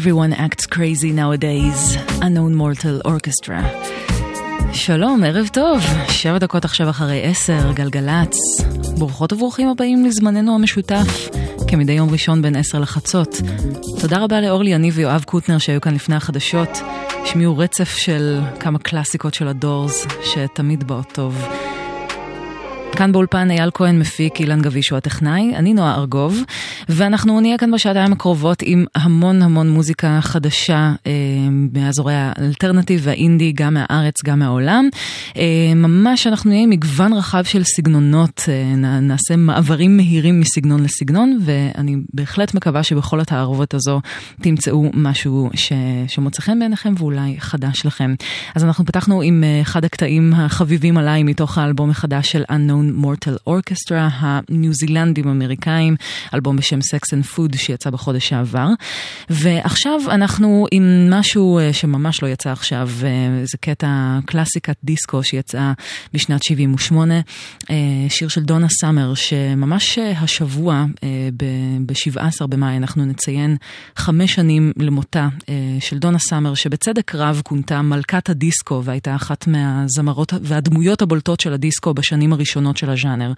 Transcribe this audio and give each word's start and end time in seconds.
Everyone 0.00 0.32
acts 0.32 0.66
crazy 0.66 1.12
nowadays, 1.22 1.80
unknown 2.22 2.54
mortal 2.54 3.00
orchestra. 3.04 3.62
שלום, 4.72 5.24
ערב 5.24 5.48
טוב, 5.52 5.82
שבע 6.08 6.38
דקות 6.38 6.64
עכשיו 6.64 6.90
אחרי 6.90 7.22
עשר, 7.24 7.72
גלגלצ. 7.72 8.36
ברוכות 8.98 9.32
וברוכים 9.32 9.68
הבאים 9.68 10.04
לזמננו 10.04 10.54
המשותף, 10.54 11.28
כמדי 11.68 11.92
יום 11.92 12.10
ראשון 12.10 12.42
בין 12.42 12.56
עשר 12.56 12.78
לחצות. 12.78 13.36
תודה 14.00 14.18
רבה 14.18 14.40
לאורלי 14.40 14.70
יניב 14.70 14.94
ויואב 14.96 15.24
קוטנר 15.26 15.58
שהיו 15.58 15.80
כאן 15.80 15.94
לפני 15.94 16.16
החדשות. 16.16 16.78
השמיעו 17.22 17.58
רצף 17.58 17.96
של 17.96 18.40
כמה 18.60 18.78
קלאסיקות 18.78 19.34
של 19.34 19.48
הדורס, 19.48 20.06
שתמיד 20.24 20.84
באות 20.84 21.12
טוב. 21.12 21.48
כאן 22.96 23.12
באולפן 23.12 23.50
אייל 23.50 23.70
כהן 23.74 23.98
מפיק, 23.98 24.40
אילן 24.40 24.62
גביש 24.62 24.90
הוא 24.90 24.96
הטכנאי, 24.96 25.56
אני 25.56 25.74
נועה 25.74 25.94
ארגוב, 25.94 26.42
ואנחנו 26.88 27.40
נהיה 27.40 27.58
כאן 27.58 27.70
בשעתיים 27.70 28.12
הקרובות 28.12 28.62
עם 28.62 28.84
המון 28.94 29.42
המון 29.42 29.70
מוזיקה 29.70 30.18
חדשה 30.22 30.92
אה, 31.06 31.12
מאזורי 31.72 32.14
האלטרנטיב 32.16 33.00
והאינדי, 33.04 33.52
גם 33.52 33.74
מהארץ, 33.74 34.14
גם 34.24 34.38
מהעולם. 34.38 34.88
אה, 35.36 35.72
ממש 35.74 36.26
אנחנו 36.26 36.50
נהיה 36.50 36.62
עם 36.62 36.70
מגוון 36.70 37.12
רחב 37.12 37.44
של 37.44 37.62
סגנונות, 37.64 38.44
אה, 38.48 38.76
נעשה 39.00 39.36
מעברים 39.36 39.96
מהירים 39.96 40.40
מסגנון 40.40 40.82
לסגנון, 40.82 41.38
ואני 41.44 41.96
בהחלט 42.14 42.54
מקווה 42.54 42.82
שבכל 42.82 43.20
התערובת 43.20 43.74
הזו 43.74 44.00
תמצאו 44.42 44.90
משהו 44.94 45.50
ש... 45.54 45.72
שמוצא 46.08 46.42
חן 46.42 46.58
בעיניכם 46.58 46.94
ואולי 46.98 47.36
חדש 47.38 47.86
לכם. 47.86 48.14
אז 48.54 48.64
אנחנו 48.64 48.84
פתחנו 48.84 49.22
עם 49.22 49.44
אה, 49.44 49.60
אחד 49.62 49.84
הקטעים 49.84 50.34
החביבים 50.34 50.98
עליי 50.98 51.22
מתוך 51.22 51.58
האלבום 51.58 51.90
החדש 51.90 52.32
של 52.32 52.42
unknown 52.42 52.77
Unknown 52.78 53.04
Mortal 53.04 53.48
Orchestra, 53.48 54.10
הניו 54.18 54.72
זילנדים 54.72 55.28
אמריקאים, 55.28 55.96
אלבום 56.34 56.56
בשם 56.56 56.78
Sex 56.78 57.14
and 57.14 57.36
Food 57.36 57.56
שיצא 57.56 57.90
בחודש 57.90 58.28
שעבר. 58.28 58.68
ועכשיו 59.30 60.00
אנחנו 60.08 60.66
עם 60.70 61.10
משהו 61.10 61.58
אה, 61.58 61.72
שממש 61.72 62.22
לא 62.22 62.28
יצא 62.28 62.50
עכשיו, 62.50 62.88
אה, 63.04 63.44
זה 63.44 63.58
קטע 63.58 64.18
קלאסיקת 64.26 64.76
דיסקו 64.84 65.22
שיצאה 65.22 65.72
בשנת 66.14 66.42
78, 66.42 67.14
אה, 67.70 67.76
שיר 68.08 68.28
של 68.28 68.42
דונה 68.42 68.66
סאמר, 68.80 69.14
שממש 69.14 69.98
השבוע, 69.98 70.84
ב-17 71.86 72.46
במאי, 72.46 72.76
אנחנו 72.76 73.04
נציין 73.04 73.56
חמש 73.96 74.34
שנים 74.34 74.72
למותה 74.76 75.28
של 75.80 75.98
דונה 75.98 76.18
סאמר, 76.18 76.54
שבצדק 76.54 77.14
רב 77.14 77.42
כונתה 77.44 77.82
מלכת 77.82 78.30
הדיסקו 78.30 78.82
והייתה 78.84 79.14
אחת 79.14 79.46
מהזמרות 79.46 80.32
והדמויות 80.42 81.02
הבולטות 81.02 81.40
של 81.40 81.52
הדיסקו 81.52 81.94
בשנים 81.94 82.32
הראשונות 82.32 82.67
של 82.76 82.90
הז'אנר. 82.90 83.32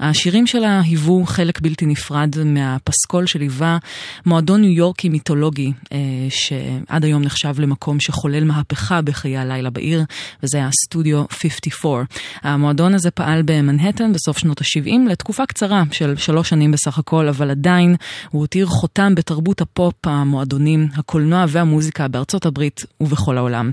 השירים 0.00 0.46
שלה 0.46 0.80
היוו 0.84 1.24
חלק 1.26 1.60
בלתי 1.60 1.86
נפרד 1.86 2.34
מהפסקול 2.44 3.26
שליווה 3.26 3.78
מועדון 4.26 4.60
ניו 4.60 4.70
יורקי 4.70 5.08
מיתולוגי, 5.08 5.72
אה, 5.92 5.98
שעד 6.30 7.04
היום 7.04 7.22
נחשב 7.22 7.54
למקום 7.58 8.00
שחולל 8.00 8.44
מהפכה 8.44 9.02
בחיי 9.02 9.36
הלילה 9.36 9.70
בעיר, 9.70 10.04
וזה 10.42 10.58
היה 10.58 10.68
סטודיו 10.84 11.24
54. 11.30 12.04
המועדון 12.42 12.94
הזה 12.94 13.10
פעל 13.10 13.42
במנהטן 13.44 14.12
בסוף 14.12 14.38
שנות 14.38 14.60
ה-70 14.60 15.10
לתקופה 15.10 15.46
קצרה 15.46 15.82
של 15.92 16.16
שלוש 16.16 16.48
שנים 16.48 16.72
בסך 16.72 16.98
הכל, 16.98 17.28
אבל 17.28 17.50
עדיין 17.50 17.96
הוא 18.30 18.40
הותיר 18.40 18.66
חותם 18.66 19.14
בתרבות 19.14 19.60
הפופ, 19.60 19.94
המועדונים, 20.06 20.88
הקולנוע 20.96 21.44
והמוזיקה 21.48 22.08
בארצות 22.08 22.46
הברית 22.46 22.84
ובכל 23.00 23.38
העולם. 23.38 23.70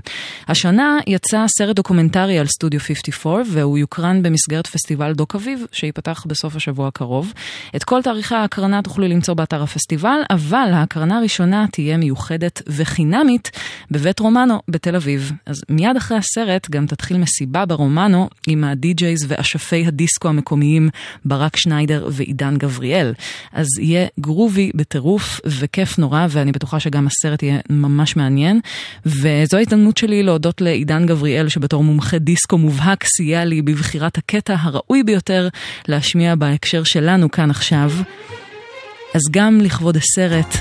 השנה 0.48 0.98
יצא 1.06 1.44
סרט 1.58 1.76
דוקומנטרי 1.76 2.38
על 2.38 2.46
סטודיו 2.46 2.80
54, 2.80 3.42
והוא 3.46 3.78
יוקרן 3.78 4.22
במסגרת 4.22 4.66
פסטיבל 4.66 4.91
דוק 5.14 5.34
אביב, 5.34 5.66
שייפתח 5.72 6.24
בסוף 6.28 6.56
השבוע 6.56 6.88
הקרוב. 6.88 7.32
את 7.76 7.84
כל 7.84 8.02
תאריכי 8.02 8.34
ההקרנה 8.34 8.82
תוכלו 8.82 9.08
למצוא 9.08 9.34
באתר 9.34 9.62
הפסטיבל, 9.62 10.18
אבל 10.30 10.70
ההקרנה 10.72 11.18
הראשונה 11.18 11.66
תהיה 11.72 11.96
מיוחדת 11.96 12.62
וחינמית 12.66 13.50
בבית 13.90 14.20
רומנו 14.20 14.60
בתל 14.68 14.96
אביב. 14.96 15.32
אז 15.46 15.62
מיד 15.68 15.96
אחרי 15.96 16.16
הסרט 16.16 16.70
גם 16.70 16.86
תתחיל 16.86 17.18
מסיבה 17.18 17.66
ברומנו 17.66 18.28
עם 18.46 18.64
הדי-ג'ייז 18.64 19.26
ואשפי 19.28 19.86
הדיסקו 19.86 20.28
המקומיים 20.28 20.88
ברק 21.24 21.56
שניידר 21.56 22.08
ועידן 22.10 22.56
גבריאל. 22.56 23.12
אז 23.52 23.66
יהיה 23.80 24.06
גרובי 24.20 24.70
בטירוף 24.74 25.40
וכיף 25.46 25.98
נורא, 25.98 26.26
ואני 26.30 26.52
בטוחה 26.52 26.80
שגם 26.80 27.06
הסרט 27.06 27.42
יהיה 27.42 27.58
ממש 27.70 28.16
מעניין. 28.16 28.60
וזו 29.06 29.56
ההזדמנות 29.56 29.96
שלי 29.96 30.22
להודות 30.22 30.60
לעידן 30.60 31.06
גבריאל, 31.06 31.48
שבתור 31.48 31.84
מומחה 31.84 32.18
דיסקו 32.18 32.58
מובהק 32.58 33.04
סייע 33.04 33.44
לי 33.44 33.62
בבחירת 33.62 34.18
הקטע 34.18 34.56
הראוי 34.58 34.81
ביותר 35.04 35.48
להשמיע 35.88 36.34
בהקשר 36.34 36.84
שלנו 36.84 37.30
כאן 37.30 37.50
עכשיו. 37.50 37.90
אז 39.14 39.20
גם 39.30 39.60
לכבוד 39.60 39.96
הסרט, 39.96 40.56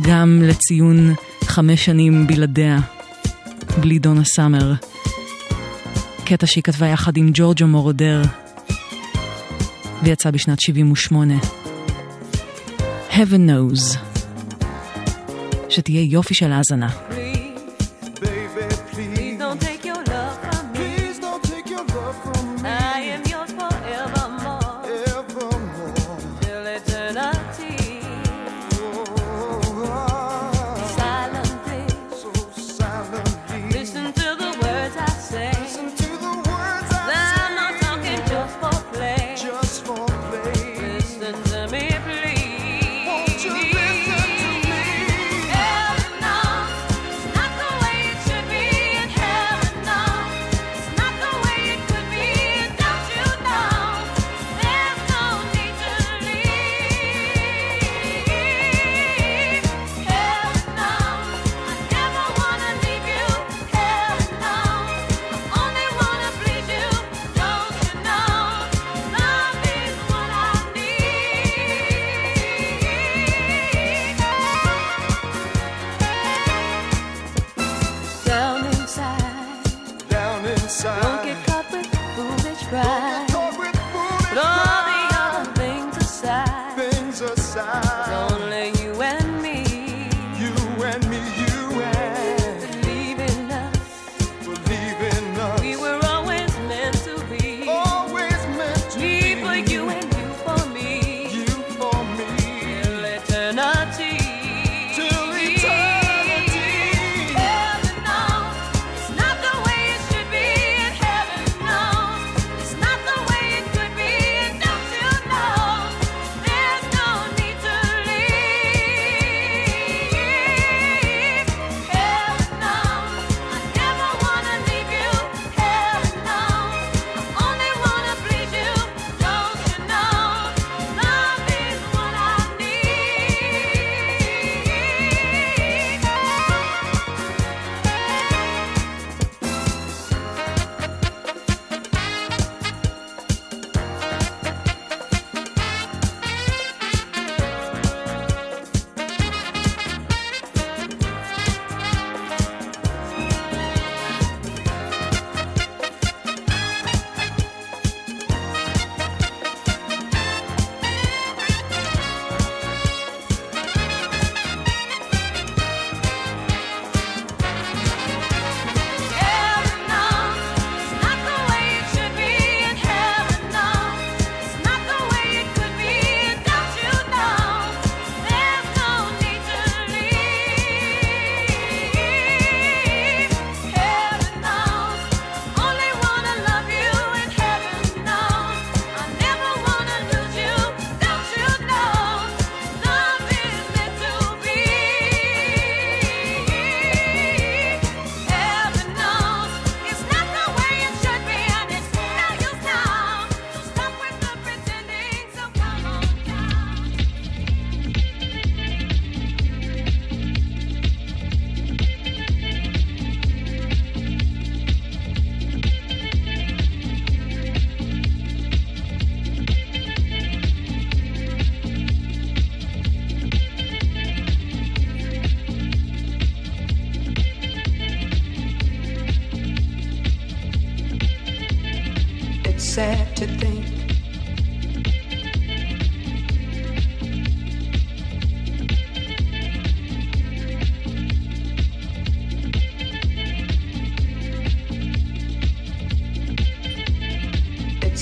גם 0.00 0.42
לציון 0.42 1.14
חמש 1.44 1.84
שנים 1.84 2.26
בלעדיה, 2.26 2.78
בלי 3.80 3.98
דונה 3.98 4.24
סאמר. 4.24 4.72
קטע 6.24 6.46
שהיא 6.46 6.64
כתבה 6.64 6.86
יחד 6.86 7.16
עם 7.16 7.30
ג'ורג'ו 7.34 7.66
מורודר, 7.66 8.22
ויצא 10.02 10.30
בשנת 10.30 10.60
78. 10.60 11.34
Heaven 13.10 13.48
knows. 13.48 13.98
שתהיה 15.68 16.02
יופי 16.02 16.34
של 16.34 16.52
האזנה. 16.52 16.88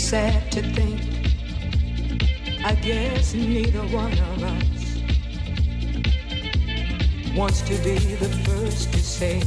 Sad 0.09 0.51
to 0.51 0.63
think. 0.73 1.03
I 2.65 2.75
guess 2.77 3.35
neither 3.35 3.83
one 3.95 4.13
of 4.13 4.43
us 4.43 4.99
wants 7.37 7.61
to 7.61 7.77
be 7.85 7.99
the 8.15 8.31
first 8.47 8.91
to 8.95 9.01
say. 9.01 9.43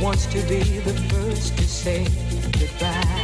wants 0.00 0.24
to 0.26 0.40
be 0.48 0.62
the 0.80 0.94
first 1.10 1.58
to 1.58 1.64
say 1.64 2.06
goodbye. 2.58 3.23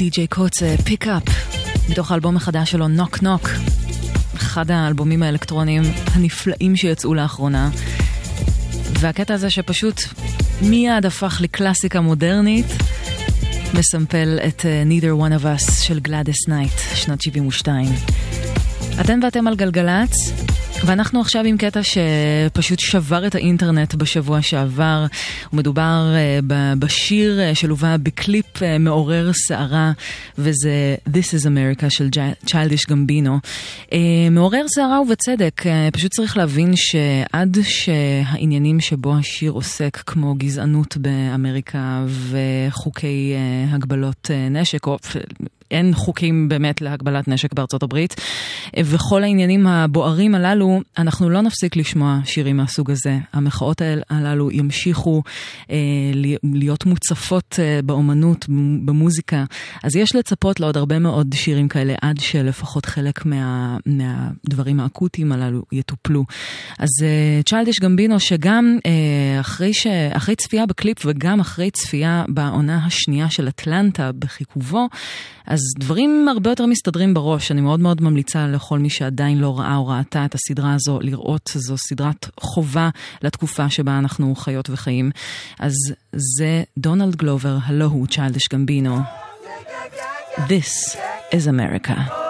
DJ 0.00 0.26
Koze, 0.26 0.74
Pick 0.84 1.06
Up, 1.06 1.22
מתוך 1.88 2.10
האלבום 2.12 2.36
החדש 2.36 2.70
שלו, 2.70 2.88
Knock 2.88 3.22
Knock. 3.22 3.48
אחד 4.36 4.70
האלבומים 4.70 5.22
האלקטרוניים 5.22 5.82
הנפלאים 6.12 6.76
שיצאו 6.76 7.14
לאחרונה. 7.14 7.70
והקטע 9.00 9.34
הזה 9.34 9.50
שפשוט 9.50 10.00
מיד 10.62 11.06
הפך 11.06 11.38
לקלאסיקה 11.40 12.00
מודרנית, 12.00 12.66
מסמפל 13.74 14.38
את 14.48 14.60
אה, 14.60 14.64
Neither 14.88 15.22
One 15.22 15.42
of 15.42 15.44
Us 15.44 15.82
של 15.82 16.00
גלאדס 16.00 16.48
נייט, 16.48 16.72
שנת 16.94 17.20
72. 17.22 17.88
אתם 19.00 19.18
ואתם 19.22 19.46
על 19.46 19.56
גלגלצ, 19.56 20.32
ואנחנו 20.84 21.20
עכשיו 21.20 21.44
עם 21.44 21.56
קטע 21.56 21.80
שפשוט 21.82 22.78
שבר 22.78 23.26
את 23.26 23.34
האינטרנט 23.34 23.94
בשבוע 23.94 24.42
שעבר. 24.42 25.06
ומדובר 25.52 26.14
uh, 26.14 26.44
ב- 26.46 26.72
בשיר 26.78 27.40
uh, 27.40 27.54
שלווה 27.54 27.96
בקליפ 27.98 28.56
uh, 28.56 28.60
מעורר 28.78 29.32
סערה, 29.32 29.92
וזה 30.38 30.96
This 31.08 31.34
is 31.40 31.46
America 31.46 31.84
של 31.88 32.08
צ'יילדיש 32.46 32.86
גמבינו. 32.86 33.38
מעורר 34.30 34.66
סערה 34.68 35.00
ובצדק, 35.00 35.62
פשוט 35.92 36.12
צריך 36.12 36.36
להבין 36.36 36.72
שעד 36.76 37.58
שהעניינים 37.62 38.80
שבו 38.80 39.16
השיר 39.16 39.52
עוסק, 39.52 39.96
כמו 39.96 40.34
גזענות 40.34 40.96
באמריקה 40.96 42.04
וחוקי 42.30 43.34
הגבלות 43.70 44.30
נשק, 44.50 44.86
או 44.86 44.98
אין 45.70 45.94
חוקים 45.94 46.48
באמת 46.48 46.80
להגבלת 46.80 47.28
נשק 47.28 47.54
בארצות 47.54 47.82
הברית. 47.82 48.14
וכל 48.78 49.22
העניינים 49.22 49.66
הבוערים 49.66 50.34
הללו, 50.34 50.80
אנחנו 50.98 51.30
לא 51.30 51.40
נפסיק 51.40 51.76
לשמוע 51.76 52.18
שירים 52.24 52.56
מהסוג 52.56 52.90
הזה. 52.90 53.18
המחאות 53.32 53.82
הללו 54.10 54.50
ימשיכו 54.50 55.22
אה, 55.70 55.76
להיות 56.42 56.86
מוצפות 56.86 57.56
אה, 57.58 57.80
באומנות, 57.84 58.46
במוזיקה. 58.84 59.44
אז 59.82 59.96
יש 59.96 60.14
לצפות 60.14 60.60
לעוד 60.60 60.76
הרבה 60.76 60.98
מאוד 60.98 61.34
שירים 61.34 61.68
כאלה, 61.68 61.94
עד 62.02 62.20
שלפחות 62.20 62.86
חלק 62.86 63.26
מה, 63.26 63.76
מהדברים 63.86 64.80
האקוטיים 64.80 65.32
הללו 65.32 65.62
יטופלו. 65.72 66.24
אז 66.78 66.88
אה, 67.02 67.42
צ'יילדיש 67.44 67.80
גמבינו, 67.80 68.20
שגם 68.20 68.78
אה, 68.86 69.40
אחרי, 69.40 69.74
ש, 69.74 69.86
אחרי 70.12 70.36
צפייה 70.36 70.66
בקליפ 70.66 71.06
וגם 71.06 71.40
אחרי 71.40 71.70
צפייה 71.70 72.24
בעונה 72.28 72.86
השנייה 72.86 73.30
של 73.30 73.48
אטלנטה 73.48 74.10
בחיכובו, 74.12 74.88
אז 75.46 75.59
אז 75.60 75.74
דברים 75.78 76.28
הרבה 76.28 76.50
יותר 76.50 76.66
מסתדרים 76.66 77.14
בראש, 77.14 77.50
אני 77.50 77.60
מאוד 77.60 77.80
מאוד 77.80 78.02
ממליצה 78.02 78.46
לכל 78.46 78.78
מי 78.78 78.90
שעדיין 78.90 79.38
לא 79.38 79.58
ראה 79.58 79.76
או 79.76 79.86
ראתה 79.86 80.24
את 80.24 80.34
הסדרה 80.34 80.74
הזו 80.74 80.98
לראות, 81.00 81.50
זו 81.54 81.76
סדרת 81.78 82.26
חובה 82.40 82.90
לתקופה 83.22 83.70
שבה 83.70 83.98
אנחנו 83.98 84.34
חיות 84.34 84.70
וחיים. 84.70 85.10
אז 85.58 85.72
זה 86.12 86.62
דונלד 86.78 87.16
גלובר, 87.16 87.58
הלו 87.64 87.84
הוא 87.84 88.06
צ'יילדש 88.06 88.48
גמבינו. 88.48 88.98
This 90.36 90.96
is 91.34 91.46
America. 91.46 92.29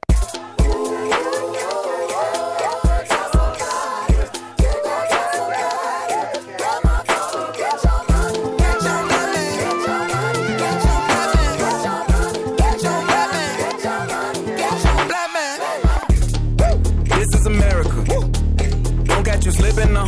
Slipping 19.71 19.93
now. 19.93 20.05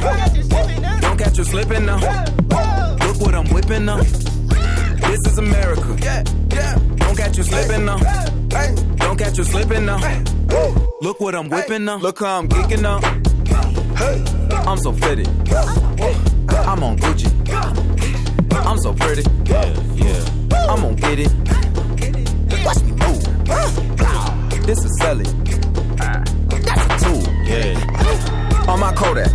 Don't 0.99 1.17
catch 1.17 1.38
you 1.38 1.43
slipping 1.43 1.86
now. 1.86 1.97
Look 3.06 3.21
what 3.21 3.36
I'm 3.36 3.47
whipping 3.54 3.86
now. 3.86 3.97
This 3.97 5.19
is 5.28 5.38
America. 5.38 5.95
Don't 6.97 7.17
catch 7.17 7.38
you 7.38 7.43
slipping 7.43 7.86
now. 7.86 7.97
Don't 8.97 9.17
catch 9.17 9.38
you 9.38 9.43
slipping 9.43 9.86
now. 9.86 9.99
Look 11.02 11.19
what 11.19 11.36
I'm 11.36 11.49
whipping 11.49 11.86
now. 11.86 11.97
Look 11.97 12.19
how 12.19 12.39
I'm 12.39 12.47
geeking 12.47 12.82
now. 12.82 12.99
I'm 14.67 14.78
so 14.78 14.91
fitted. 14.93 15.28
I'm 16.49 16.84
on 16.84 16.97
Gucci. 16.97 17.30
I'm 18.52 18.78
so 18.80 18.93
pretty. 18.93 19.23
Yeah, 19.45 19.65
yeah. 19.95 20.26
I'm 20.69 20.82
gonna 20.82 20.95
get 20.95 21.19
it. 21.19 21.34
Watch 22.65 22.82
me 22.84 22.91
move. 22.91 23.23
This 24.65 24.84
is 24.84 24.99
selling. 24.99 25.43
That's 26.49 27.04
a 27.04 27.06
tool. 27.06 27.23
Yeah. 27.45 28.32
On 28.67 28.80
my 28.80 28.93
Kodak. 28.93 29.30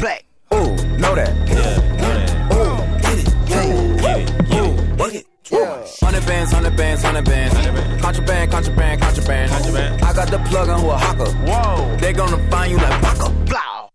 Black. 0.00 0.24
Ooh, 0.54 0.74
know 0.98 1.14
that. 1.14 1.32
Yeah, 1.46 1.76
know 2.00 2.12
that. 2.18 2.30
Ooh, 2.54 2.76
get 3.02 3.18
it, 3.18 3.28
get 3.46 3.64
it, 3.68 4.00
get 4.00 4.18
it, 4.20 4.28
Ooh, 4.56 4.96
work 4.96 5.14
it. 5.14 5.26
Yeah. 5.50 5.86
Hundred 6.00 6.26
bands, 6.26 6.52
hundred 6.52 6.76
bands, 6.76 7.02
hundred 7.02 7.24
bands. 7.26 7.54
Contraband, 8.00 8.50
contraband, 8.50 9.02
contraband, 9.02 9.50
contraband. 9.50 10.02
I 10.02 10.12
got 10.14 10.28
the 10.28 10.38
plug 10.48 10.68
on 10.70 10.80
who 10.80 10.90
a 10.90 10.96
hawker. 10.96 11.30
Whoa, 11.46 11.96
they 11.96 12.12
gonna 12.12 12.38
find 12.50 12.70
you 12.72 12.78
like 12.78 13.02
Baka. 13.02 13.30
Blow. 13.44 13.90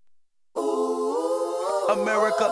America. 1.94 2.52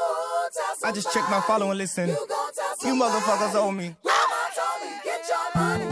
I 0.83 0.91
just 0.91 1.11
checked 1.13 1.29
my 1.29 1.41
follow 1.41 1.69
and 1.69 1.77
listen. 1.77 2.09
You 2.09 2.95
motherfuckers 2.95 3.53
owe 3.55 3.71
me. 3.71 3.95
Mama 4.03 4.49
told 4.55 4.81
me, 4.81 4.97
get 5.03 5.21
your 5.27 5.61
money, 5.61 5.85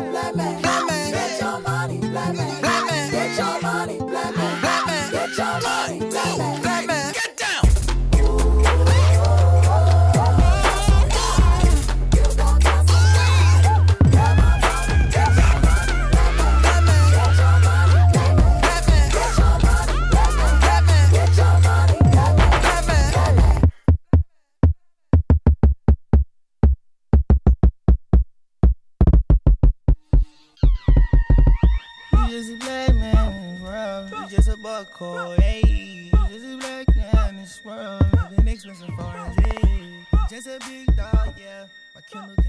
hey. 35.38 36.12
Just 36.30 36.46
a 36.46 36.58
black 36.58 36.88
in 37.30 37.38
this 37.38 37.62
world, 37.64 38.04
expensive 38.48 38.90
foreign. 38.96 40.06
Just 40.30 40.48
a 40.48 40.60
big 40.68 40.96
dog, 40.96 41.34
yeah. 41.38 41.66
My 41.94 42.02
Kindle 42.02 42.45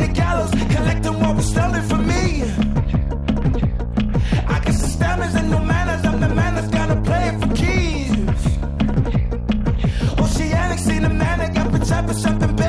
the 0.00 0.08
gallows, 0.08 0.50
collecting 0.50 1.20
what 1.20 1.36
was 1.36 1.48
stolen 1.50 1.82
from 1.88 2.06
me. 2.06 2.42
I 4.54 4.58
guess 4.64 4.80
the 4.82 4.88
stamina 4.96 5.38
and 5.38 5.50
no 5.50 5.58
manners, 5.60 6.04
I'm 6.04 6.20
the 6.20 6.28
man 6.40 6.54
that's 6.54 6.68
gonna 6.68 7.00
play 7.08 7.24
it 7.30 7.36
for 7.40 7.50
keys. 7.60 8.10
Oceanic, 10.18 10.78
seen 10.78 11.04
a 11.04 11.08
man 11.22 11.38
that 11.40 11.54
got 11.54 11.72
the 11.72 11.80
for 12.06 12.14
something 12.14 12.59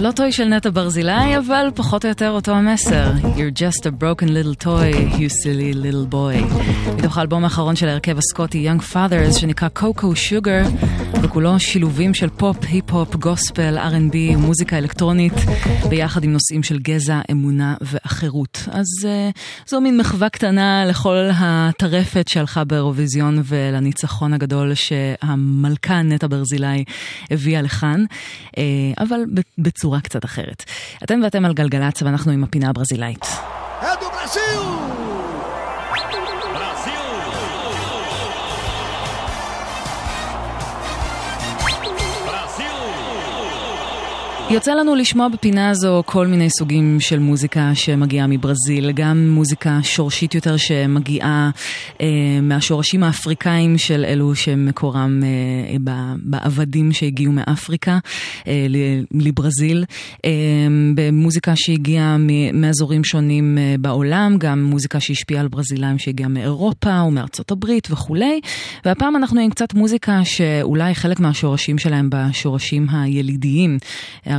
לא 0.00 0.10
Toy 0.12 0.32
של 0.32 0.44
נטע 0.44 0.70
ברזילי, 0.70 1.38
אבל 1.38 1.70
פחות 1.74 2.04
או 2.04 2.08
יותר 2.08 2.30
אותו 2.30 2.52
המסר. 2.52 3.12
You're 3.22 3.58
just 3.58 3.86
a 3.86 3.90
broken 3.90 4.28
little 4.28 4.64
toy, 4.64 4.94
you 5.18 5.28
silly 5.28 5.74
little 5.74 6.12
boy. 6.12 6.54
מתוך 6.96 7.18
האלבום 7.18 7.44
האחרון 7.44 7.76
של 7.76 7.88
ההרכב 7.88 8.18
הסקוטי 8.18 8.68
Young 8.70 8.94
Fathers, 8.94 9.38
שנקרא 9.38 9.68
Cocoa 9.78 10.04
Sugar, 10.04 10.86
וכולו 11.22 11.60
שילובים 11.60 12.14
של 12.14 12.28
פופ, 12.28 12.56
היפ-הופ, 12.62 13.16
גוספל, 13.16 13.78
R&B, 13.78 14.36
מוזיקה 14.36 14.78
אלקטרונית, 14.78 15.32
ביחד 15.88 16.24
עם 16.24 16.32
נושאים 16.32 16.62
של 16.62 16.78
גזע, 16.78 17.20
אמונה 17.30 17.74
ואחרות. 17.80 18.49
אז 18.72 18.86
אה, 19.02 19.38
זו 19.66 19.80
מין 19.80 19.96
מחווה 19.96 20.28
קטנה 20.28 20.84
לכל 20.86 21.28
הטרפת 21.34 22.28
שהלכה 22.28 22.64
באירוויזיון 22.64 23.42
ולניצחון 23.44 24.32
הגדול 24.32 24.74
שהמלכה 24.74 26.02
נטע 26.02 26.26
ברזילי 26.26 26.84
הביאה 27.30 27.62
לכאן. 27.62 28.04
Uh, 28.48 28.52
אבל 28.98 29.20
בצורה 29.58 30.00
קצת 30.00 30.24
אחרת. 30.24 30.64
אתם 31.04 31.20
ואתם 31.24 31.44
על 31.44 31.52
גלגלצ 31.52 32.02
ואנחנו 32.02 32.32
עם 32.32 32.44
הפינה 32.44 32.68
הברזילאית. 32.68 33.26
יוצא 44.50 44.74
לנו 44.74 44.94
לשמוע 44.94 45.28
בפינה 45.28 45.70
הזו 45.70 46.02
כל 46.06 46.26
מיני 46.26 46.50
סוגים 46.50 47.00
של 47.00 47.18
מוזיקה 47.18 47.70
שמגיעה 47.74 48.26
מברזיל, 48.26 48.92
גם 48.92 49.28
מוזיקה 49.28 49.78
שורשית 49.82 50.34
יותר 50.34 50.56
שמגיעה 50.56 51.50
אה, 52.00 52.06
מהשורשים 52.42 53.02
האפריקאים 53.02 53.78
של 53.78 54.04
אלו 54.04 54.34
שמקורם 54.34 55.20
אה, 55.22 55.76
בעבדים 56.22 56.92
שהגיעו 56.92 57.32
מאפריקה 57.32 57.98
אה, 58.46 58.66
לברזיל, 59.12 59.84
אה, 60.24 60.30
במוזיקה 60.94 61.52
שהגיעה 61.56 62.16
מאזורים 62.52 63.04
שונים 63.04 63.58
אה, 63.58 63.74
בעולם, 63.80 64.36
גם 64.38 64.62
מוזיקה 64.62 65.00
שהשפיעה 65.00 65.40
על 65.40 65.48
ברזילאים 65.48 65.98
שהגיעה 65.98 66.28
מאירופה 66.28 67.02
ומארצות 67.02 67.50
הברית 67.50 67.88
וכולי, 67.90 68.40
והפעם 68.84 69.16
אנחנו 69.16 69.40
עם 69.40 69.50
קצת 69.50 69.74
מוזיקה 69.74 70.20
שאולי 70.24 70.94
חלק 70.94 71.20
מהשורשים 71.20 71.78
שלהם 71.78 72.10
בשורשים 72.10 72.86
הילידיים. 72.92 73.78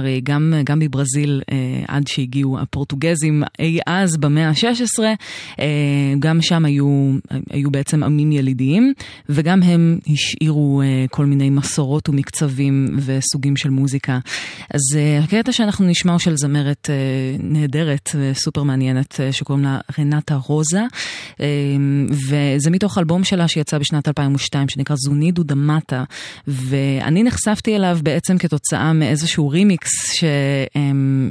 הרי 0.02 0.22
גם, 0.24 0.54
גם 0.64 0.80
בברזיל, 0.80 1.42
אה, 1.52 1.58
עד 1.88 2.08
שהגיעו 2.08 2.60
הפורטוגזים 2.60 3.44
אי 3.60 3.80
אז 3.88 4.18
במאה 4.18 4.50
ה-16, 4.50 5.04
אה, 5.60 5.66
גם 6.20 6.42
שם 6.42 6.66
היו, 6.66 7.16
היו 7.50 7.72
בעצם 7.72 8.04
עמים 8.04 8.32
ילידיים, 8.32 8.94
וגם 9.30 9.64
הם 9.64 10.00
השאירו 10.08 10.82
אה, 10.82 11.06
כל 11.12 11.26
מיני 11.26 11.50
מסורות 11.50 12.10
ומקצבים 12.10 13.00
וסוגים 13.06 13.56
של 13.56 13.70
מוזיקה. 13.70 14.20
אז 14.74 14.82
אה, 14.96 15.20
הקטע 15.24 15.52
שאנחנו 15.52 15.86
נשמע 15.86 16.12
הוא 16.12 16.20
של 16.20 16.38
זמרת 16.38 16.90
אה, 16.90 16.96
נהדרת, 17.40 18.10
אה, 18.16 18.34
סופר 18.34 18.64
מעניינת, 18.64 19.20
אה, 19.20 19.34
שקוראים 19.34 19.66
לה 19.66 19.80
רנטה 20.00 20.36
רוזה, 20.36 20.82
אה, 21.42 21.48
וזה 22.12 22.70
מתוך 22.70 22.98
אלבום 22.98 23.24
שלה 23.24 23.48
שיצא 23.48 23.78
בשנת 23.78 24.08
2002, 24.08 24.70
שנקרא 24.70 24.96
זונידו 25.00 25.44
דמטה, 25.44 26.04
ואני 26.48 27.24
נחשפתי 27.24 27.76
אליו 27.76 28.00
בעצם 28.04 28.38
כתוצאה 28.38 28.94
מאיזשהו 28.94 29.50
רימיקס. 29.50 29.91
ש, 30.14 30.24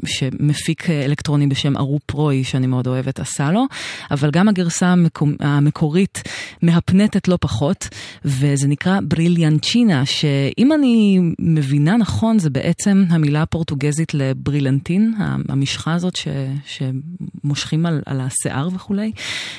שמפיק 0.06 0.90
אלקטרוני 0.90 1.46
בשם 1.46 1.76
ארופ 1.76 2.10
רוי, 2.12 2.44
שאני 2.44 2.66
מאוד 2.66 2.86
אוהבת, 2.86 3.20
עשה 3.20 3.50
לו, 3.50 3.64
אבל 4.10 4.30
גם 4.30 4.48
הגרסה 4.48 4.94
המקורית 5.40 6.22
מהפנטת 6.62 7.28
לא 7.28 7.38
פחות, 7.40 7.88
וזה 8.24 8.68
נקרא 8.68 8.98
בריליאנצ'ינה, 9.02 10.06
שאם 10.06 10.72
אני 10.72 11.20
מבינה 11.38 11.96
נכון, 11.96 12.38
זה 12.38 12.50
בעצם 12.50 13.04
המילה 13.08 13.42
הפורטוגזית 13.42 14.14
לברילנטין, 14.14 15.14
המשחה 15.48 15.94
הזאת 15.94 16.16
ש, 16.16 16.28
שמושכים 16.66 17.86
על, 17.86 18.02
על 18.06 18.20
השיער 18.20 18.68
וכולי, 18.74 19.12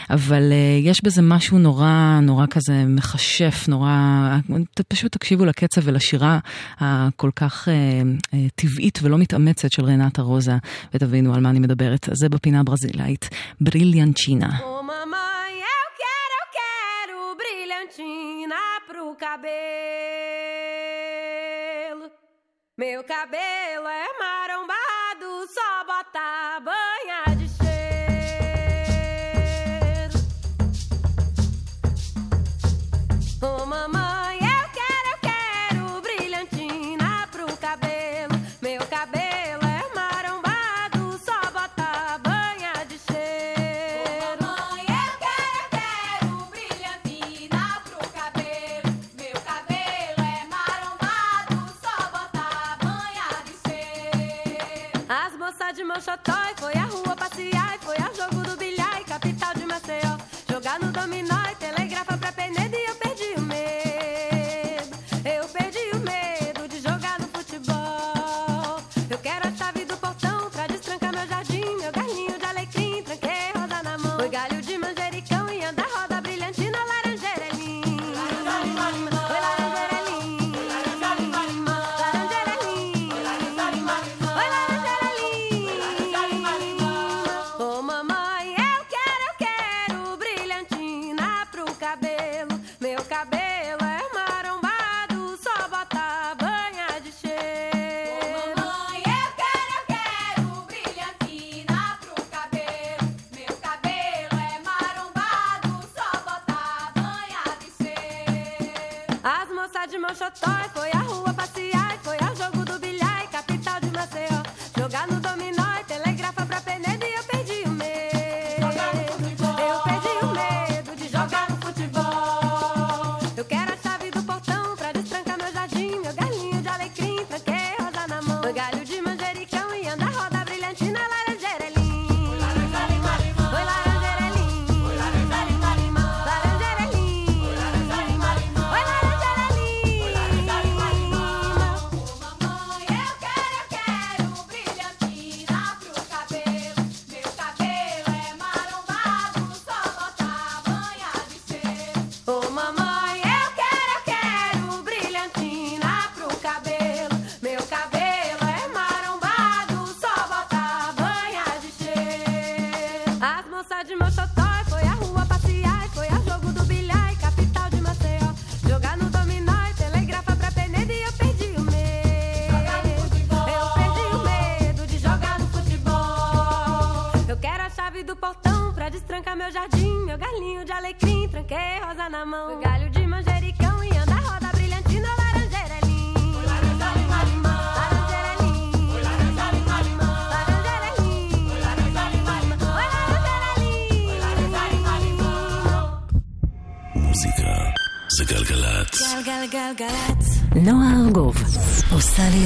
אבל 0.09 0.43
יש 0.83 1.03
בזה 1.03 1.21
משהו 1.21 1.59
נורא, 1.59 2.19
נורא 2.21 2.45
כזה 2.49 2.85
מכשף, 2.87 3.65
נורא, 3.67 4.37
פשוט 4.87 5.11
תקשיבו 5.11 5.45
לקצב 5.45 5.81
ולשירה 5.83 6.39
הכל 6.79 7.29
כך 7.35 7.67
טבעית 8.55 8.90
ולא 9.03 9.17
מתאמצת 9.17 9.71
של 9.71 9.85
רנטה 9.85 10.21
רוזה, 10.21 10.57
ותבינו 10.93 11.33
על 11.33 11.41
מה 11.41 11.49
אני 11.49 11.59
מדברת. 11.59 12.09
זה 12.11 12.29
בפינה 12.29 12.59
הברזילאית, 12.59 13.29
בריליאנצ'ינה. 13.61 14.49
Meu 22.81 23.03
cabelo 23.03 23.87
é 23.87 24.07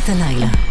הלילה. 0.10 0.65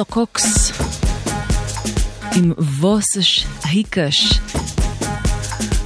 לילו 0.00 0.06
קוקס 0.10 0.72
עם 2.36 2.52
ווס 2.58 3.04
היקש, 3.64 4.40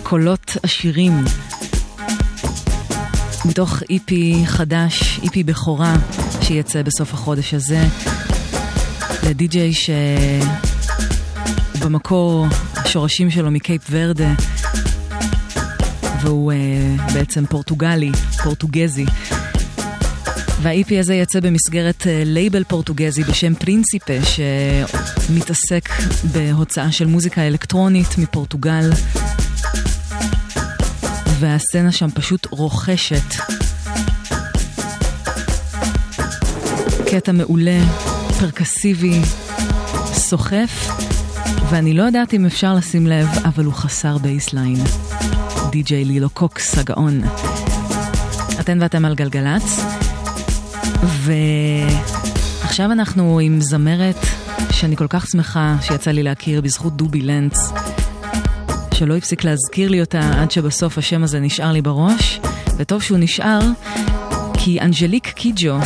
קולות 0.02 0.56
עשירים. 0.62 1.24
מתוך 3.44 3.82
איפי 3.90 4.42
חדש, 4.46 5.20
איפי 5.22 5.42
בכורה, 5.42 5.94
שיצא 6.42 6.82
בסוף 6.82 7.14
החודש 7.14 7.54
הזה, 7.54 7.84
לדי-ג'יי 9.26 9.72
שבמקור 11.74 12.46
השורשים 12.76 13.30
שלו 13.30 13.50
מקייפ 13.50 13.82
ורדה, 13.90 14.32
והוא 16.20 16.52
uh, 16.52 16.56
בעצם 17.12 17.46
פורטוגלי, 17.46 18.12
פורטוגזי. 18.42 19.06
וה-EP 20.64 21.00
הזה 21.00 21.14
יצא 21.14 21.40
במסגרת 21.40 22.06
לייבל 22.24 22.58
אה, 22.58 22.64
פורטוגזי 22.64 23.24
בשם 23.24 23.54
Príncipe, 23.54 24.12
שמתעסק 24.24 25.88
בהוצאה 26.32 26.92
של 26.92 27.06
מוזיקה 27.06 27.46
אלקטרונית 27.46 28.18
מפורטוגל. 28.18 28.90
והסצנה 31.38 31.92
שם 31.92 32.08
פשוט 32.14 32.46
רוחשת. 32.50 33.34
קטע 37.10 37.32
מעולה, 37.32 37.80
פרקוסיבי, 38.40 39.20
סוחף, 40.12 40.88
ואני 41.70 41.94
לא 41.94 42.02
יודעת 42.02 42.34
אם 42.34 42.46
אפשר 42.46 42.74
לשים 42.74 43.06
לב, 43.06 43.28
אבל 43.44 43.64
הוא 43.64 43.74
חסר 43.74 44.18
bassline. 44.18 44.76
די.ג'יי 45.70 46.04
לילו 46.04 46.30
קוקס 46.30 46.78
הגאון. 46.78 47.20
אתן 48.60 48.78
ואתם 48.82 49.04
על 49.04 49.14
גלגלצ. 49.14 49.93
ועכשיו 51.06 52.92
אנחנו 52.92 53.40
עם 53.40 53.60
זמרת 53.60 54.26
שאני 54.70 54.96
כל 54.96 55.06
כך 55.08 55.26
שמחה 55.30 55.76
שיצא 55.82 56.10
לי 56.10 56.22
להכיר 56.22 56.60
בזכות 56.60 56.96
דובי 56.96 57.20
לנץ, 57.20 57.56
שלא 58.94 59.16
הפסיק 59.16 59.44
להזכיר 59.44 59.88
לי 59.88 60.00
אותה 60.00 60.30
עד 60.42 60.50
שבסוף 60.50 60.98
השם 60.98 61.24
הזה 61.24 61.40
נשאר 61.40 61.72
לי 61.72 61.82
בראש, 61.82 62.40
וטוב 62.76 63.02
שהוא 63.02 63.18
נשאר, 63.18 63.60
כי 64.54 64.80
אנג'ליק 64.80 65.28
קיג'ו, 65.28 65.76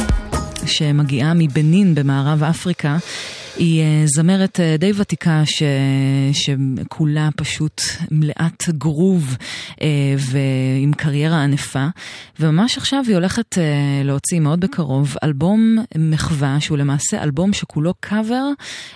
שמגיעה 0.66 1.32
מבנין 1.34 1.94
במערב 1.94 2.44
אפריקה, 2.44 2.96
היא 3.58 3.82
אה, 3.82 4.02
זמרת 4.06 4.60
אה, 4.60 4.76
די 4.78 4.92
ותיקה 4.96 5.42
ש... 5.44 5.62
שכולה 6.32 7.28
פשוט 7.36 7.82
מלאת 8.10 8.64
גרוב 8.68 9.36
אה, 9.82 9.88
ועם 10.18 10.92
קריירה 10.92 11.42
ענפה, 11.42 11.86
וממש 12.40 12.76
עכשיו 12.76 13.04
היא 13.06 13.14
הולכת 13.14 13.58
להוציא 14.04 14.40
מאוד 14.40 14.60
בקרוב 14.60 15.14
אלבום 15.24 15.78
מחווה 15.98 16.60
שהוא 16.60 16.78
למעשה 16.78 17.22
אלבום 17.22 17.52
שכולו 17.52 17.94
קאבר 18.00 18.44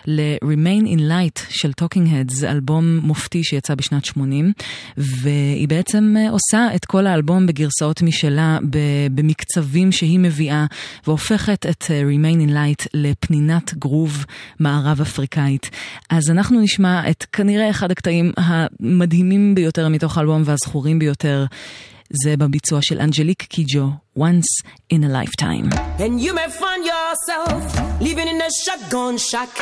ל-Remain 0.06 0.86
in 0.86 0.98
Light 0.98 1.40
של 1.50 1.70
Talking 1.80 2.06
Heads, 2.06 2.44
אלבום 2.44 2.96
מופתי 3.02 3.44
שיצא 3.44 3.74
בשנת 3.74 4.04
80, 4.04 4.52
והיא 4.96 5.68
בעצם 5.68 6.14
עושה 6.30 6.68
את 6.74 6.84
כל 6.84 7.06
האלבום 7.06 7.46
בגרסאות 7.46 8.02
משלה, 8.02 8.58
במקצבים 9.14 9.92
שהיא 9.92 10.18
מביאה, 10.18 10.66
והופכת 11.06 11.66
את 11.66 11.84
Remain 11.84 12.48
in 12.48 12.50
Light 12.50 12.86
לפנינת 12.94 13.74
גרוב. 13.74 14.24
מערב 14.60 15.00
אפריקאית. 15.00 15.70
אז 16.10 16.30
אנחנו 16.30 16.60
נשמע 16.60 17.10
את 17.10 17.26
כנראה 17.32 17.70
אחד 17.70 17.90
הקטעים 17.90 18.32
המדהימים 18.36 19.54
ביותר 19.54 19.88
מתוך 19.88 20.18
האלבום 20.18 20.42
והזכורים 20.44 20.98
ביותר. 20.98 21.46
זה 22.12 22.36
בביצוע 22.36 22.78
של 22.82 23.00
אנג'ליק 23.00 23.42
קיג'ו, 23.42 23.88
Once 24.18 24.52
in 24.90 25.02
a 25.04 25.08
Lifetime. 25.08 25.68
And 25.98 26.20
you 26.20 26.34
may 26.34 26.48
find 26.62 26.84
yourself 26.92 27.60
living 28.00 28.28
in 28.28 28.38
a 28.48 28.50
shotgun 28.64 29.16
shack. 29.16 29.52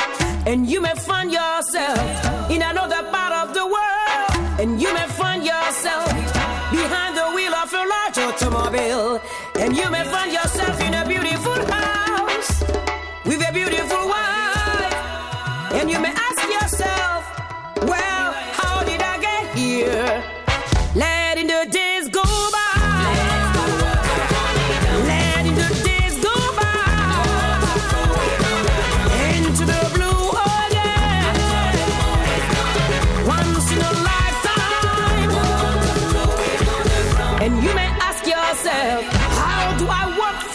And 0.51 0.61
you 0.73 0.81
may 0.87 0.97
find 1.09 1.29
yourself 1.41 2.05
in 2.55 2.61
another 2.73 3.03
part 3.15 3.33
of 3.43 3.49
the 3.59 3.67
world. 3.75 4.31
And 4.61 4.71
you 4.83 4.91
may 4.99 5.09
find 5.21 5.41
yourself 5.53 6.09
behind 6.79 7.13
the 7.21 7.29
wheel 7.35 7.55
of 7.63 7.69
a 7.83 7.85
large 7.95 8.19
automobile. 8.27 9.21
And 9.63 9.71
you 9.79 9.89
may 9.97 10.05
find 10.15 10.31
yourself 10.39 10.77
in 10.87 10.93
a 11.03 11.05
beautiful 11.13 11.61
house 11.77 12.53
with 13.29 13.41
a 13.49 13.53
beautiful 13.53 14.05
wife. 14.09 14.30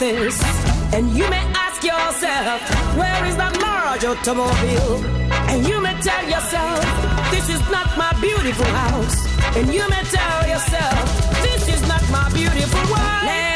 And 0.06 1.18
you 1.18 1.28
may 1.32 1.44
ask 1.56 1.84
yourself, 1.84 2.62
where 2.96 3.26
is 3.26 3.36
that 3.38 3.58
large 3.60 4.06
automobile? 4.06 5.04
And 5.50 5.68
you 5.68 5.82
may 5.82 6.00
tell 6.00 6.30
yourself, 6.30 6.86
this 7.32 7.50
is 7.50 7.60
not 7.72 7.90
my 7.98 8.14
beautiful 8.22 8.66
house. 8.66 9.26
And 9.58 9.74
you 9.74 9.82
may 9.90 10.04
tell 10.04 10.48
yourself, 10.48 11.42
this 11.42 11.68
is 11.70 11.82
not 11.88 12.04
my 12.12 12.30
beautiful 12.34 12.82
world. 12.94 13.55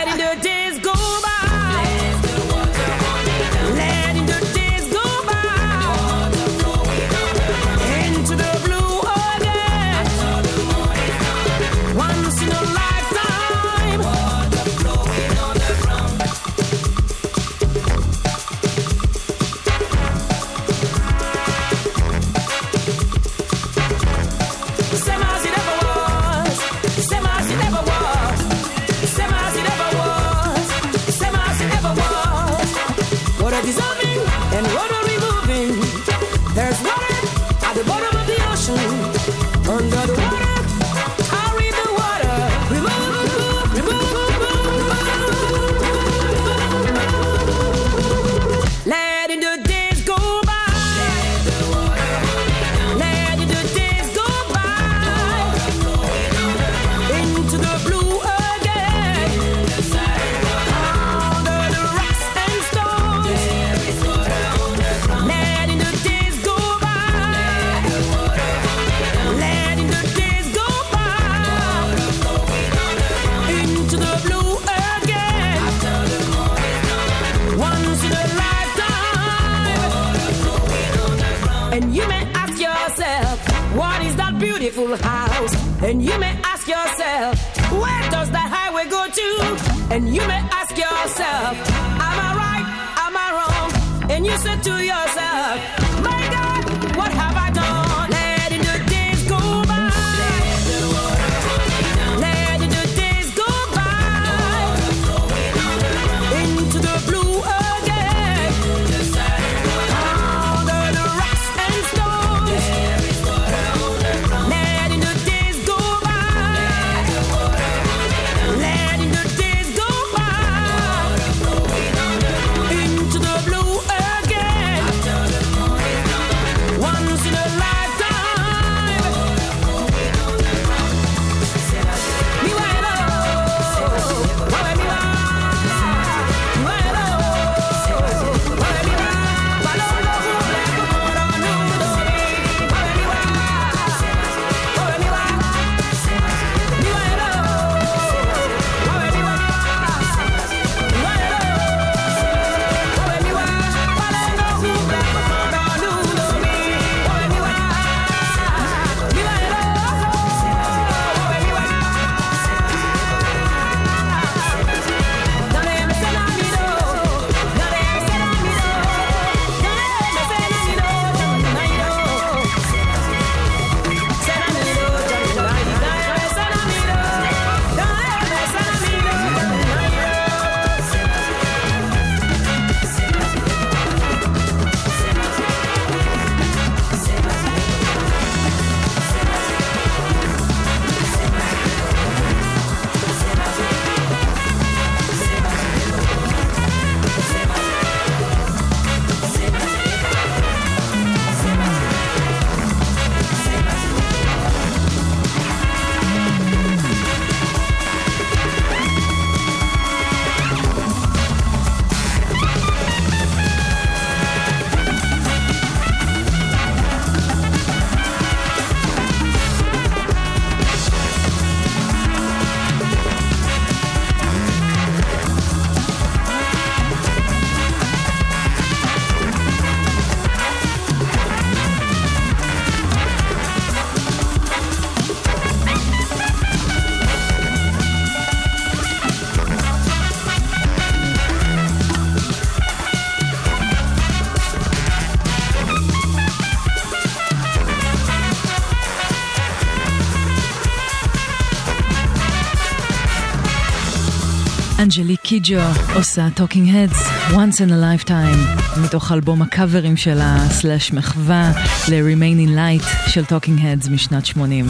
אנג'ליק 254.89 255.17
קידג'ו 255.17 255.59
עושה 255.95 256.27
Talking 256.35 256.75
Heads 256.75 257.07
Once 257.31 257.55
in 257.55 257.69
a 257.69 258.05
lifetime 258.05 258.79
מתוך 258.83 259.11
אלבום 259.11 259.41
הקאברים 259.41 259.97
שלה 259.97 260.37
סלאש 260.49 260.93
מחווה 260.93 261.51
ל-Remain 261.89 262.47
in 262.47 262.49
Light 262.49 263.09
של 263.09 263.25
Talking 263.25 263.65
Heads 263.65 263.87
משנת 263.87 264.25
80. 264.25 264.65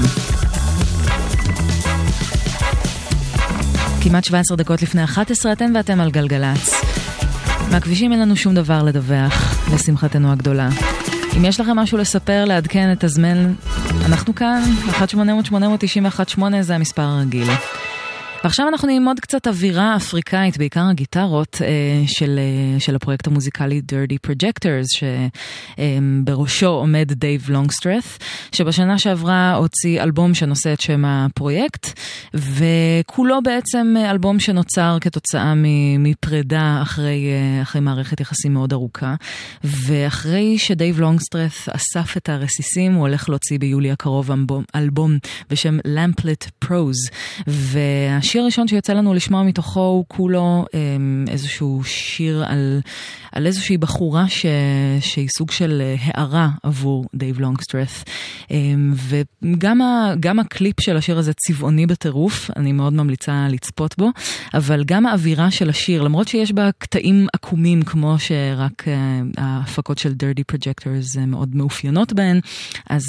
כמעט 4.02 4.24
17 4.24 4.58
דקות 4.58 4.82
לפני 4.82 5.04
11 5.04 5.52
אתם 5.52 5.72
ואתם 5.76 6.02
על 6.02 6.12
גלגלצ. 6.12 6.74
מהכבישים 7.72 8.12
אין 8.12 8.20
לנו 8.20 8.36
שום 8.36 8.56
דבר 8.56 8.84
לדווח, 8.84 9.68
לשמחתנו 9.74 10.32
הגדולה. 10.32 10.70
אם 11.38 11.46
יש 11.46 11.60
לכם 11.60 11.76
משהו 11.76 11.98
לספר, 11.98 12.46
לעדכן 12.46 12.92
את 12.92 13.04
הזמן, 13.04 13.54
אנחנו 14.06 14.36
כאן, 14.36 14.64
1-800-891-8 16.38 16.42
זה 16.62 16.76
המספר 16.76 17.02
הרגיל. 17.02 17.48
ועכשיו 18.44 18.68
אנחנו 18.68 18.88
נלמוד 18.88 19.20
קצת 19.20 19.48
אווירה 19.48 19.96
אפריקאית, 19.96 20.58
בעיקר 20.58 20.84
הגיטרות 20.90 21.62
אה, 21.62 21.68
של, 22.08 22.40
אה, 22.40 22.80
של 22.80 22.96
הפרויקט 22.96 23.28
המוזיקלי 23.28 23.82
Dirty 23.92 24.30
Projectors, 24.30 25.06
שבראשו 25.78 26.66
אה, 26.66 26.72
עומד 26.72 27.12
דייב 27.12 27.50
לונגסטרת', 27.50 28.04
שבשנה 28.52 28.98
שעברה 28.98 29.54
הוציא 29.54 30.04
אלבום 30.04 30.34
שנושא 30.34 30.74
את 30.74 30.82
שם 30.82 31.06
הפרויקט, 31.06 32.00
וכולו 32.34 33.42
בעצם 33.44 33.96
אלבום 34.10 34.40
שנוצר 34.40 34.98
כתוצאה 35.02 35.54
מפרידה 36.00 36.80
אחרי, 36.82 37.28
אחרי 37.62 37.82
מערכת 37.82 38.20
יחסים 38.20 38.54
מאוד 38.54 38.74
ארוכה. 38.74 39.16
ואחרי 39.64 40.58
שדייב 40.58 41.00
לונגסטרת' 41.00 41.52
אסף 41.70 42.18
את 42.18 42.30
הרסיסים, 42.30 42.94
הוא 42.94 43.02
הולך 43.02 43.30
להוציא 43.30 43.60
ביולי 43.60 43.92
הקרוב 43.92 44.32
אלבום, 44.32 44.64
אלבום 44.76 45.18
בשם 45.50 45.78
Lamp 45.86 46.22
Lit 46.22 46.50
Prose. 46.60 46.98
וה 47.48 48.22
השיר 48.30 48.42
הראשון 48.42 48.68
שיוצא 48.68 48.94
לנו 48.94 49.14
לשמוע 49.14 49.44
מתוכו 49.44 49.80
הוא 49.80 50.06
כולו 50.08 50.66
אמ, 50.74 51.26
איזשהו 51.28 51.82
שיר 51.84 52.44
על, 52.48 52.82
על 53.32 53.46
איזושהי 53.46 53.78
בחורה 53.78 54.28
ש, 54.28 54.46
שהיא 55.00 55.30
סוג 55.38 55.52
של 55.52 55.82
אה, 55.82 55.96
הארה 56.00 56.50
עבור 56.64 57.06
דייב 57.16 57.40
לונגסטרת'. 57.40 58.04
אמ, 58.52 58.94
וגם 59.44 59.82
ה, 59.82 60.42
הקליפ 60.42 60.82
של 60.82 60.98
השיר 60.98 61.18
הזה 61.18 61.34
צבעוני 61.34 61.86
בטירוף, 61.86 62.50
אני 62.56 62.72
מאוד 62.72 62.94
ממליצה 62.94 63.48
לצפות 63.50 63.96
בו, 63.98 64.10
אבל 64.54 64.84
גם 64.84 65.06
האווירה 65.06 65.52
של 65.52 65.70
השיר, 65.70 66.02
למרות 66.02 66.28
שיש 66.28 66.52
בה 66.52 66.70
קטעים 66.78 67.28
עקומים 67.34 67.82
כמו 67.82 68.20
שרק 68.20 68.88
אה, 68.88 69.22
ההפקות 69.38 69.98
של 69.98 70.14
Dirty 70.24 70.56
Projectors 70.56 71.20
מאוד 71.28 71.56
מאופיינות 71.56 72.14
בהן, 72.14 72.40
אז 72.90 73.04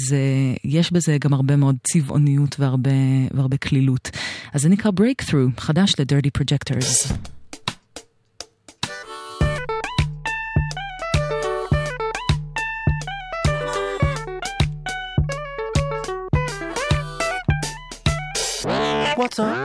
יש 0.63 0.91
בזה 0.91 1.17
גם 1.19 1.33
הרבה 1.33 1.55
מאוד 1.55 1.75
צבעוניות 1.83 2.59
והרבה 2.59 3.57
קלילות. 3.59 4.09
אז 4.53 4.61
זה 4.61 4.69
נקרא 4.69 4.91
Break. 4.99 5.10
Breakthrough, 5.10 5.52
חדש 5.56 5.98
ל-Dirty 5.98 6.30
Projectors. 6.32 7.12
What's 19.16 19.38
up? 19.38 19.56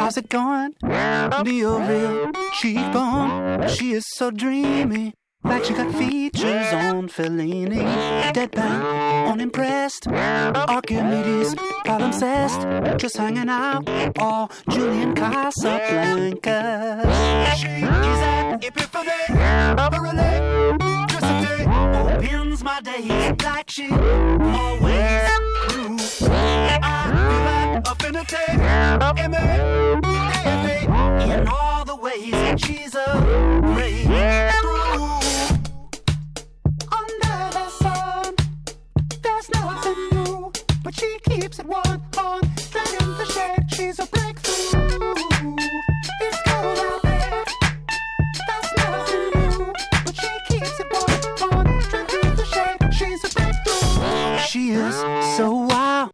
How's 0.00 0.16
it 0.16 0.28
going? 0.28 0.74
Neo 0.82 1.78
real 1.80 2.30
cheekbone. 2.58 3.68
She 3.68 3.92
is 3.92 4.04
so 4.16 4.30
dreamy. 4.30 5.14
Like 5.45 5.63
she 5.63 5.73
got 5.73 5.93
features 5.93 6.73
on 6.73 7.07
Fellini, 7.07 7.83
deadpan, 8.33 9.31
unimpressed. 9.31 10.07
Archimedes, 10.07 11.53
palimpsest, 11.85 12.97
just 12.97 13.17
hanging 13.17 13.49
out. 13.49 13.87
Or 14.19 14.49
Julian 14.69 15.13
Casablanca. 15.13 17.05
She 17.57 17.67
is 17.67 17.83
an 17.83 18.59
epiphany, 18.63 19.11
just 21.09 21.23
a 21.23 21.35
electricity. 21.35 21.65
Opens 21.95 22.63
my 22.63 22.81
days 22.81 23.43
like 23.43 23.69
she 23.69 23.89
always 23.91 25.29
knew. 25.69 25.97
I 26.27 26.89
feel 27.13 27.39
like 27.45 27.87
affinity, 27.87 28.47
immediately 29.23 30.79
in 31.33 31.47
all 31.47 31.85
the 31.85 31.95
ways 31.95 32.33
she's 32.59 32.95
a 32.95 33.61
breakthrough. 33.61 34.84
She 40.93 41.17
keeps 41.27 41.57
it 41.57 41.65
one 41.65 42.01
on. 42.17 42.41
Dragging 42.71 43.17
the 43.17 43.25
shade, 43.25 43.73
she's 43.73 43.97
a 43.99 44.05
breakthrough. 44.05 44.81
It's 46.21 46.41
cold 46.47 46.77
out 46.77 47.01
there, 47.01 47.43
that's. 48.47 48.71
But 50.05 50.15
she 50.15 50.29
keeps 50.49 50.79
it 50.79 50.87
one 50.91 51.65
the 52.35 52.91
she's 52.91 53.23
a 53.23 53.29
breakthrough. 53.33 54.37
She 54.47 54.71
is 54.71 54.95
so 55.35 55.53
wild, 55.53 56.11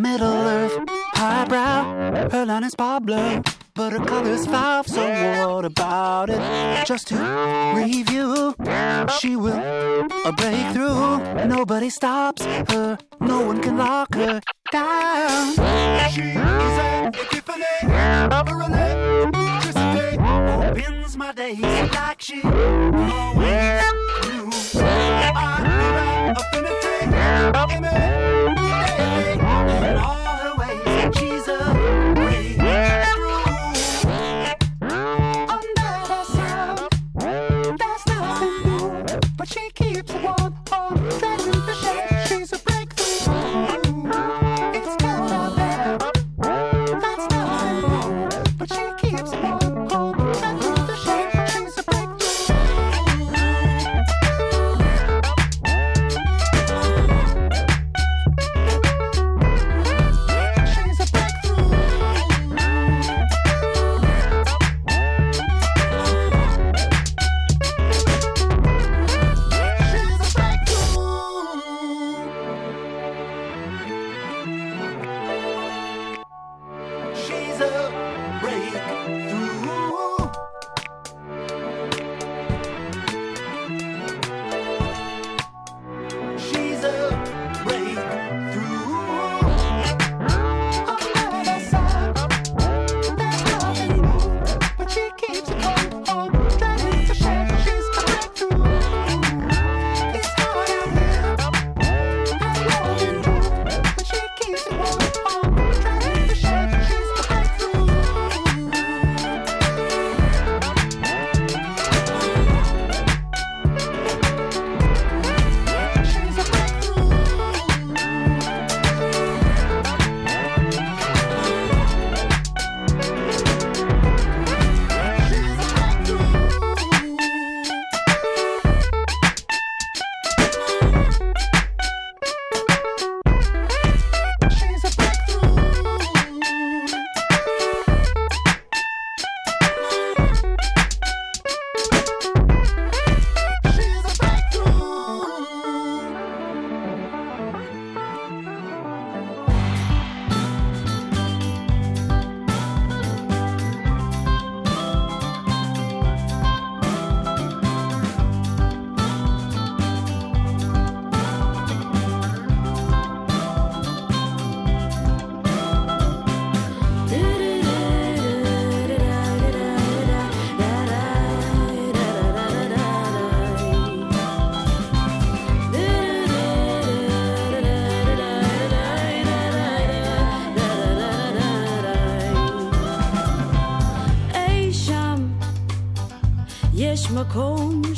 Middle 0.00 0.32
Earth, 0.32 0.78
highbrow. 1.14 2.30
Her 2.30 2.46
line 2.46 2.64
is 2.64 2.74
Pablo 2.74 3.42
but 3.80 3.92
her 3.94 4.04
color's 4.04 4.46
five, 4.46 4.86
so 4.86 5.02
what 5.48 5.64
about 5.64 6.28
it? 6.28 6.38
Just 6.86 7.08
to 7.08 7.16
review, 7.74 8.54
she 9.18 9.36
will 9.36 9.56
a 10.26 10.32
breakthrough. 10.32 11.46
Nobody 11.46 11.88
stops 11.88 12.44
her, 12.44 12.98
no 13.20 13.40
one 13.40 13.62
can 13.62 13.78
lock 13.78 14.14
her 14.16 14.42
down. 14.70 15.54
She 16.10 16.20
is 16.20 16.36
an 16.36 17.06
epiphany, 17.06 17.64
a 17.84 18.44
electricity, 18.66 20.18
opens 20.68 21.16
my 21.16 21.32
days 21.32 21.62
like 21.62 22.20
she 22.20 22.42
always 22.42 23.82
knew. 24.26 24.50
I 25.34 26.34
affinity, 26.36 26.96
image, 27.76 28.59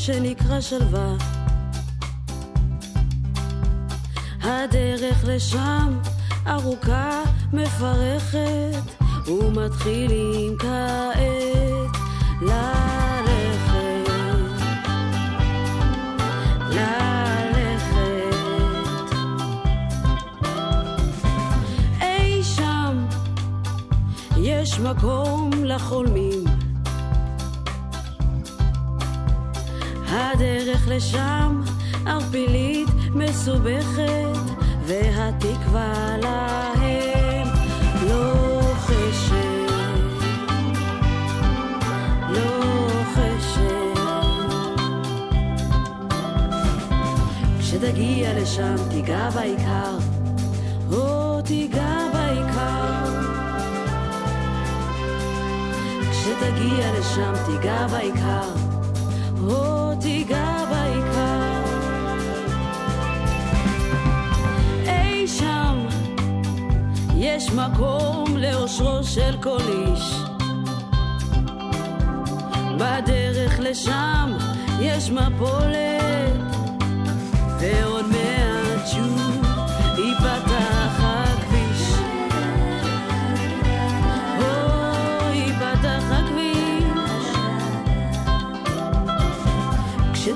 שנקרא 0.06 0.60
שלווה. 0.60 1.14
הדרך 4.42 5.24
לשם 5.24 5.98
ארוכה, 6.46 7.22
מפרכת, 7.52 8.82
ומתחילים 9.26 10.41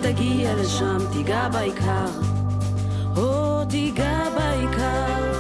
כשתגיע 0.07 0.55
לשם 0.55 0.99
תיגע 1.13 1.49
בעיקר, 1.49 2.07
או 3.17 3.65
תיגע 3.69 4.19
בעיקר. 4.35 5.33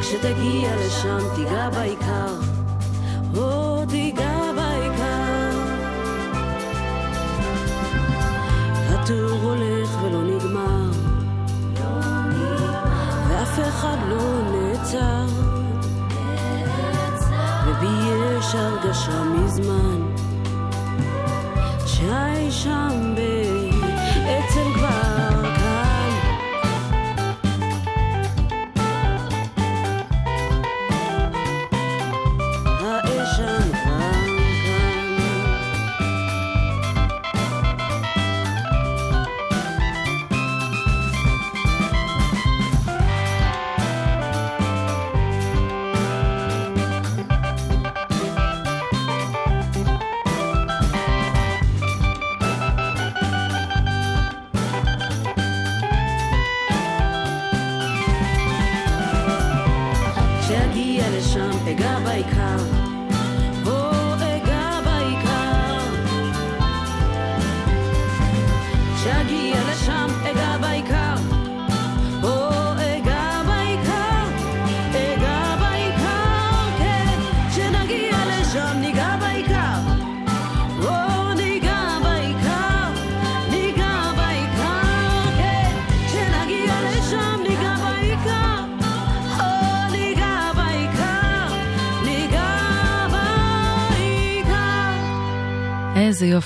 כשתגיע 0.00 0.76
לשם 0.76 1.18
תיגע 1.36 1.70
בעיקר, 1.70 2.34
או 3.36 3.84
תיגע 3.88 4.40
בעיקר. 4.56 5.50
הטור 8.88 9.38
הולך 9.42 9.88
ולא 10.02 10.22
נגמר, 10.22 10.90
ואף 13.28 13.58
אחד 13.68 13.96
לא 14.08 14.40
נעצר. 14.52 15.26
ובי 17.66 18.10
יש 18.38 18.54
הרגשה 18.54 19.24
מזמן, 19.24 20.03
שהאי 22.04 22.50
שם 22.50 23.14
בעצם 23.14 23.33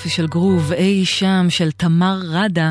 יופי 0.08 0.16
של 0.16 0.26
גרוב, 0.26 0.72
אי 0.72 1.04
שם, 1.04 1.46
של 1.48 1.70
תמר 1.70 2.20
ראדה, 2.28 2.70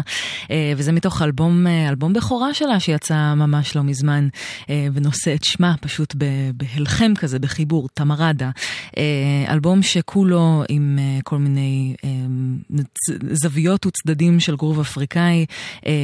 אה, 0.52 0.74
וזה 0.78 0.92
מתוך 0.92 1.22
אלבום, 1.22 1.68
אה, 1.68 1.90
אלבום 1.90 2.14
בכורה 2.14 2.54
שלה 2.54 2.80
שיצא 2.80 3.34
ממש 3.34 3.76
לא 3.76 3.84
מזמן, 3.84 4.28
אה, 4.70 4.88
ונושא 4.94 5.34
את 5.34 5.44
שמה 5.44 5.76
פשוט 5.82 6.16
בהלחם 6.54 7.14
כזה, 7.16 7.40
בחיבור, 7.40 7.90
תמר 7.94 8.16
ראדה. 8.16 8.50
אה, 8.98 9.04
אלבום 9.54 9.84
שכולו 9.84 10.64
עם 10.70 11.00
כל 11.24 11.38
מיני 11.38 11.96
זוויות 13.32 13.86
וצדדים 13.86 14.40
של 14.40 14.56
גרוב 14.56 14.80
אפריקאי, 14.80 15.46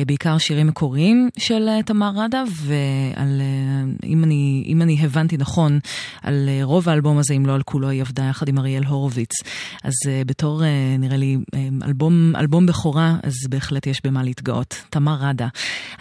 בעיקר 0.08 0.38
שירים 0.38 0.68
מקוריים 0.68 1.30
של 1.38 1.70
תמר 1.86 2.12
ראדה, 2.16 2.44
ועל, 2.52 3.42
אם 4.04 4.24
אני, 4.24 4.64
אם 4.68 4.82
אני 4.82 4.98
הבנתי 5.02 5.38
נכון, 5.38 5.80
על 6.22 6.50
רוב 6.64 6.90
האלבום 6.90 7.18
הזה, 7.18 7.34
אם 7.34 7.46
לא 7.46 7.54
על 7.54 7.64
כולו, 7.64 7.90
היא 7.90 8.02
עבדה 8.02 8.24
יחד 8.24 8.48
עם 8.48 8.60
אריאל 8.60 8.84
הורוביץ. 8.84 9.32
אז 9.84 9.94
בתור, 10.26 10.64
אה, 10.64 10.98
נראה 11.00 11.18
לי, 11.18 11.23
אה, 11.54 11.68
אלבום, 11.84 12.36
אלבום 12.36 12.66
בכורה, 12.66 13.16
אז 13.24 13.34
בהחלט 13.50 13.88
יש 13.88 14.02
במה 14.04 14.24
להתגאות. 14.24 14.84
תמר 14.90 15.18
ראדה. 15.22 15.48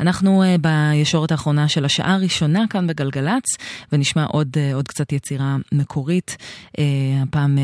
אנחנו 0.01 0.43
אה, 0.43 0.57
בישורת 0.59 1.33
האחרונה 1.33 1.69
של 1.69 1.85
השעה 1.85 2.15
הראשונה 2.15 2.65
כאן 2.71 2.87
בגלגלצ, 2.87 3.45
ונשמע 3.93 4.25
עוד, 4.25 4.49
אה, 4.57 4.75
עוד 4.75 4.89
קצת 4.89 5.13
יצירה 5.13 5.57
מקורית. 5.73 6.37
אה, 6.79 6.85
הפעם 7.23 7.59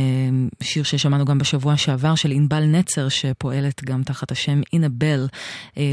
שיר 0.62 0.82
ששמענו 0.82 1.24
גם 1.24 1.38
בשבוע 1.38 1.76
שעבר 1.76 2.14
של 2.14 2.30
ענבל 2.30 2.64
נצר, 2.64 3.08
שפועלת 3.08 3.84
גם 3.84 4.02
תחת 4.02 4.32
השם 4.32 4.60
אינבל, 4.72 5.26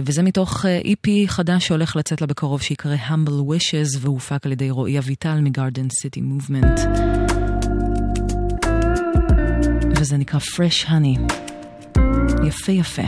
וזה 0.05 0.23
מתוך 0.23 0.65
אה, 0.65 0.81
EP 0.81 1.27
חדש 1.27 1.67
שהולך 1.67 1.95
לצאת 1.95 2.21
לה 2.21 2.27
בקרוב, 2.27 2.61
שיקרא 2.61 2.95
Humble 3.09 3.49
Wishes, 3.49 3.97
והופק 4.01 4.45
על 4.45 4.51
ידי 4.51 4.69
רועי 4.69 4.99
אביטל 4.99 5.39
מגארדן 5.41 5.87
סיטי 5.89 6.21
מובמנט. 6.21 6.79
וזה 9.99 10.17
נקרא 10.17 10.39
Fresh 10.39 10.87
Honey. 10.87 11.44
יפה 12.44 12.72
יפה. 12.72 13.02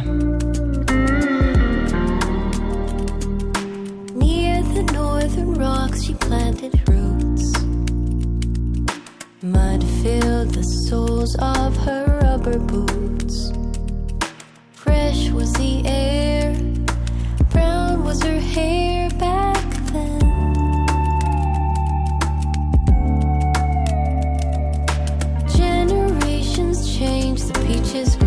Near 4.23 4.63
the 4.75 4.85
northern 4.99 5.55
rocks, 5.65 5.99
she 6.05 6.15
planted 6.27 6.75
roots. 6.91 7.47
Mud 9.55 9.81
filled 10.01 10.51
the 10.59 10.67
soles 10.87 11.33
of 11.59 11.71
her 11.87 12.05
rubber 12.23 12.59
boots. 12.73 13.37
Fresh 14.83 15.23
was 15.39 15.51
the 15.63 15.75
air, 16.07 16.47
brown 17.53 17.95
was 18.09 18.19
her 18.29 18.41
hair 18.55 19.11
back 19.27 19.67
then. 19.95 20.23
Generations 25.61 26.79
changed, 26.99 27.45
the 27.51 27.57
peaches 27.67 28.11
grew. 28.17 28.26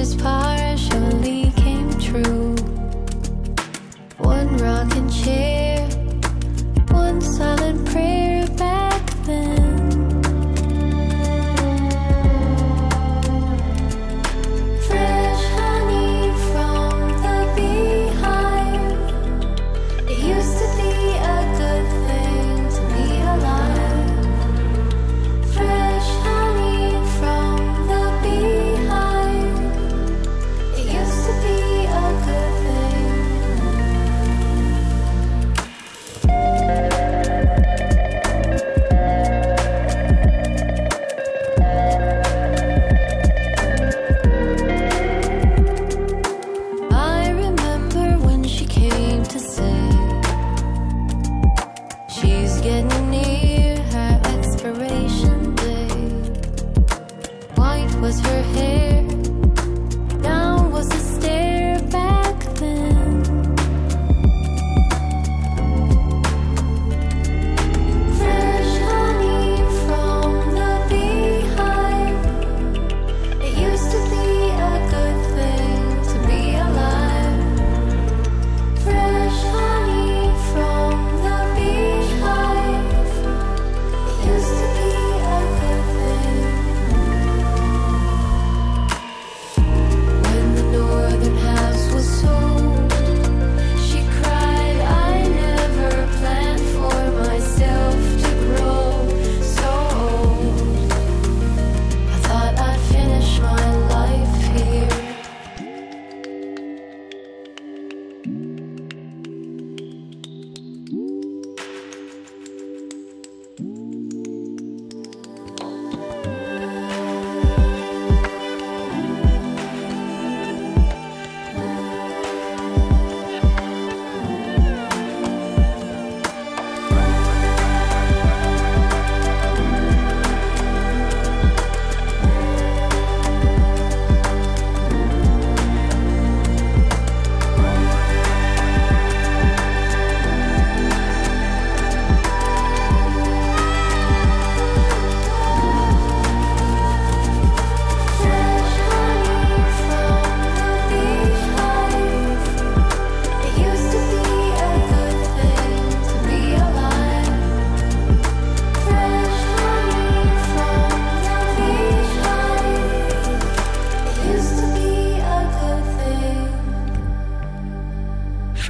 This 0.00 0.14
part. 0.14 0.59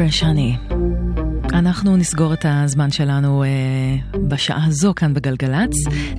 Fresh 0.00 0.22
Honey. 0.22 0.74
אנחנו 1.52 1.96
נסגור 1.96 2.32
את 2.32 2.46
הזמן 2.48 2.90
שלנו 2.90 3.44
אה, 3.44 3.48
בשעה 4.28 4.64
הזו 4.66 4.92
כאן 4.96 5.14
בגלגלצ. 5.14 5.70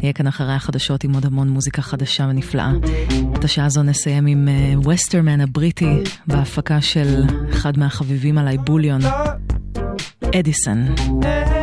נהיה 0.02 0.14
כאן 0.14 0.28
אחרי 0.28 0.54
החדשות 0.54 1.04
עם 1.04 1.14
עוד 1.14 1.26
המון 1.26 1.50
מוזיקה 1.50 1.82
חדשה 1.82 2.28
ונפלאה. 2.30 2.72
את 3.36 3.44
השעה 3.44 3.66
הזו 3.66 3.84
נסיים 3.84 4.26
עם 4.26 4.48
וסטרמן 4.88 5.40
אה, 5.40 5.44
הבריטי 5.44 6.04
בהפקה 6.28 6.82
של 6.82 7.24
אחד 7.50 7.78
מהחביבים 7.78 8.38
עליי, 8.38 8.58
בוליון, 8.58 9.02
אדיסון. 10.36 10.88
Yeah. 10.98 11.61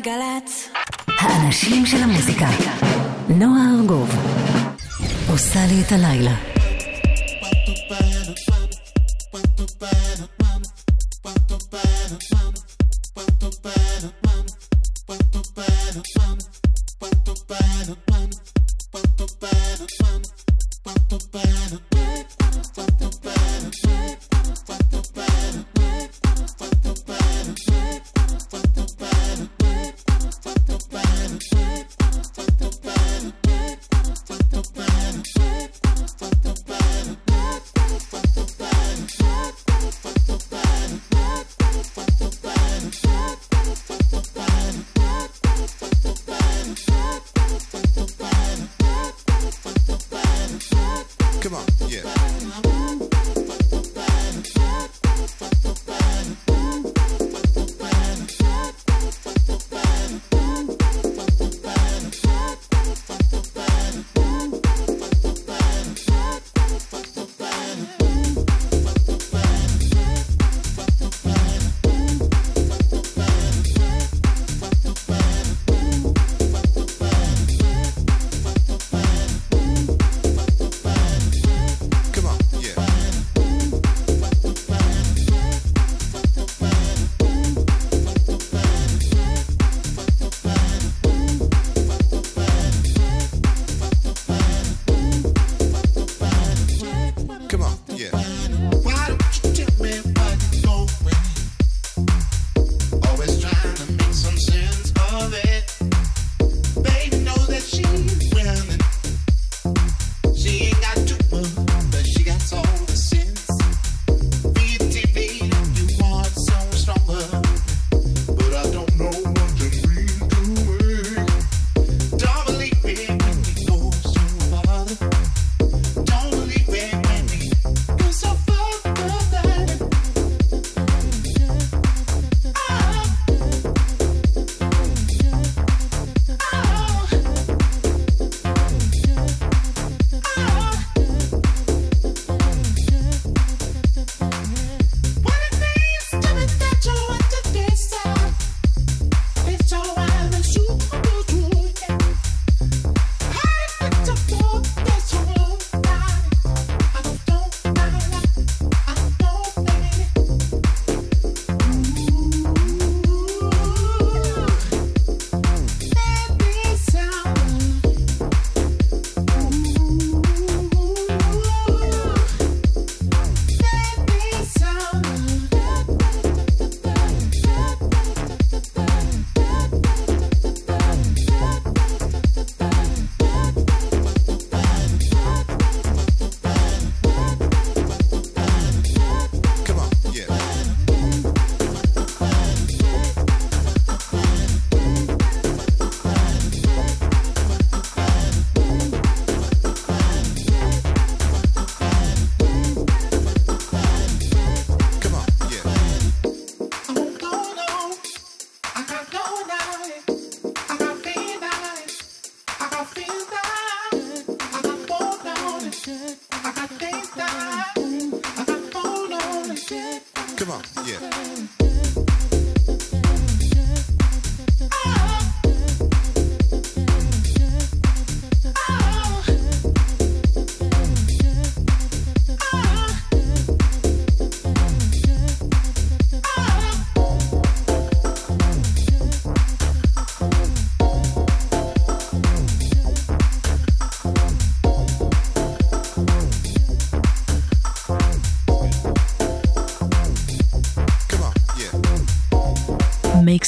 גלגלגלגלצ. 0.00 0.68
האנשים 1.06 1.86
של 1.86 2.02
המוזיקה. 2.02 2.46
נועה 3.28 3.62
ארגוב. 3.78 4.10
עושה 5.30 5.60
לי 5.66 5.82
את 5.86 5.92
הלילה. 5.92 6.45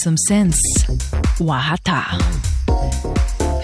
Some 0.05 0.33
sense. 0.33 0.93
וואטה. 1.41 2.03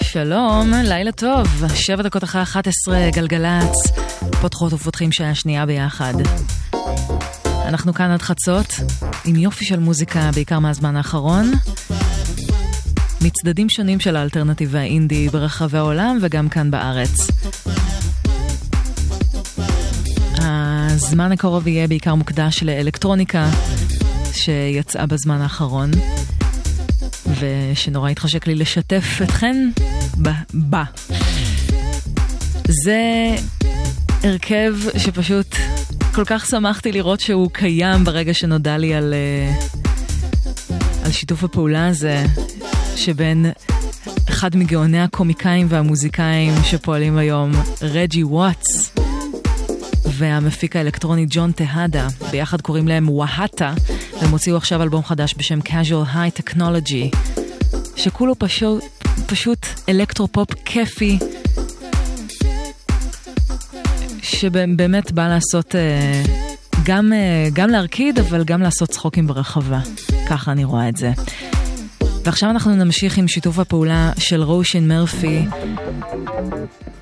שלום, 0.01 0.73
לילה 0.83 1.11
טוב, 1.11 1.47
שבע 1.75 2.03
דקות 2.03 2.23
אחרי 2.23 2.41
11, 2.41 3.09
גלגלצ, 3.13 3.91
פותחות 4.41 4.73
ופותחים 4.73 5.11
שעה 5.11 5.35
שנייה 5.35 5.65
ביחד. 5.65 6.13
אנחנו 7.45 7.93
כאן 7.93 8.11
עד 8.11 8.21
חצות, 8.21 8.73
עם 9.25 9.35
יופי 9.35 9.65
של 9.65 9.79
מוזיקה, 9.79 10.29
בעיקר 10.33 10.59
מהזמן 10.59 10.95
האחרון. 10.95 11.51
מצדדים 13.21 13.69
שונים 13.69 13.99
של 13.99 14.15
האלטרנטיב 14.15 14.69
והאינדי 14.71 15.29
ברחבי 15.29 15.77
העולם 15.77 16.17
וגם 16.21 16.49
כאן 16.49 16.71
בארץ. 16.71 17.27
הזמן 20.37 21.31
הקרוב 21.31 21.67
יהיה 21.67 21.87
בעיקר 21.87 22.15
מוקדש 22.15 22.63
לאלקטרוניקה 22.63 23.49
שיצאה 24.33 25.05
בזמן 25.05 25.41
האחרון, 25.41 25.91
ושנורא 27.39 28.09
התחשק 28.09 28.47
לי 28.47 28.55
לשתף 28.55 29.19
אתכן 29.23 29.69
בה. 30.53 30.83
זה 32.83 33.35
הרכב 34.23 34.75
שפשוט 34.97 35.55
כל 36.13 36.23
כך 36.25 36.45
שמחתי 36.45 36.91
לראות 36.91 37.19
שהוא 37.19 37.49
קיים 37.53 38.03
ברגע 38.03 38.33
שנודע 38.33 38.77
לי 38.77 38.93
על, 38.93 39.13
אה, 39.13 39.53
על 41.05 41.11
שיתוף 41.11 41.43
הפעולה 41.43 41.87
הזה 41.87 42.25
שבין 42.95 43.45
אחד 44.29 44.55
מגאוני 44.55 45.01
הקומיקאים 45.01 45.67
והמוזיקאים 45.69 46.53
שפועלים 46.63 47.17
היום, 47.17 47.51
רג'י 47.81 48.23
וואטס, 48.23 48.91
והמפיק 50.17 50.75
האלקטרוני 50.75 51.25
ג'ון 51.29 51.51
טהאדה, 51.51 52.07
ביחד 52.31 52.61
קוראים 52.61 52.87
להם 52.87 53.09
וואהטה, 53.09 53.73
והם 54.21 54.31
הוציאו 54.31 54.57
עכשיו 54.57 54.83
אלבום 54.83 55.03
חדש 55.03 55.35
בשם 55.37 55.59
casual 55.59 56.15
high 56.15 56.41
technology, 56.41 57.17
שכולו 57.95 58.35
פשוט, 58.39 58.83
פשוט 59.25 59.65
אלקטרופופ 59.89 60.49
כיפי, 60.65 61.19
שבאמת 64.21 65.11
בא 65.11 65.27
לעשות, 65.27 65.75
אה, 65.75 66.23
גם, 66.85 67.13
אה, 67.13 67.49
גם 67.53 67.69
להרקיד, 67.69 68.19
אבל 68.19 68.43
גם 68.43 68.61
לעשות 68.61 68.89
צחוקים 68.89 69.27
ברחבה. 69.27 69.79
ככה 70.29 70.51
אני 70.51 70.63
רואה 70.63 70.89
את 70.89 70.97
זה. 70.97 71.11
ועכשיו 72.25 72.49
אנחנו 72.49 72.75
נמשיך 72.75 73.17
עם 73.17 73.27
שיתוף 73.27 73.59
הפעולה 73.59 74.11
של 74.17 74.43
רושין 74.43 74.87
מרפי, 74.87 75.45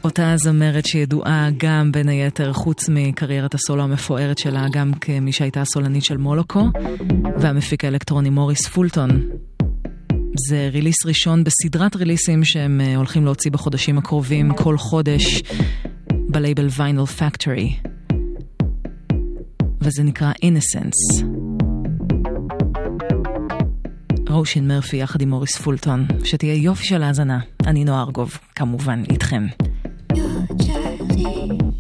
אותה 0.04 0.34
זמרת 0.38 0.86
שידועה 0.86 1.50
גם 1.58 1.92
בין 1.92 2.10
היתר, 2.10 2.54
חוץ 2.54 2.90
מקריירת 2.90 3.54
הסולו 3.54 3.84
המפוארת 3.84 4.38
שלה, 4.38 4.66
גם 4.72 4.94
כמי 4.94 5.32
שהייתה 5.32 5.62
הסולנית 5.62 6.04
של 6.04 6.18
מולוקו, 6.18 6.70
והמפיק 7.38 7.86
האלקטרוני 7.86 8.30
מוריס 8.30 8.68
פולטון. 8.68 9.30
זה 10.50 10.70
ריליס 10.72 11.06
ראשון 11.06 11.44
בסדרת 11.44 11.96
ריליסים 11.96 12.44
שהם 12.44 12.82
אה, 12.82 12.96
הולכים 12.96 13.26
להוציא 13.26 13.52
בחודשים 13.52 13.98
הקרובים, 13.98 14.54
כל 14.54 14.78
חודש, 14.78 15.44
בלייבל 16.30 16.68
ויינל 16.78 17.06
פקטורי. 17.06 17.76
וזה 19.82 20.04
נקרא 20.04 20.32
Innocence. 20.46 21.43
רושין 24.34 24.68
מרפי 24.68 24.98
יחד 24.98 25.22
עם 25.22 25.30
מוריס 25.30 25.58
פולטון, 25.58 26.06
שתהיה 26.24 26.54
יופי 26.54 26.86
של 26.86 27.04
האזנה. 27.04 27.40
אני 27.68 27.84
נועה 27.84 28.02
ארגוב, 28.02 28.38
כמובן, 28.56 29.04
איתכם. 29.10 29.48
Innocence, 30.14 31.73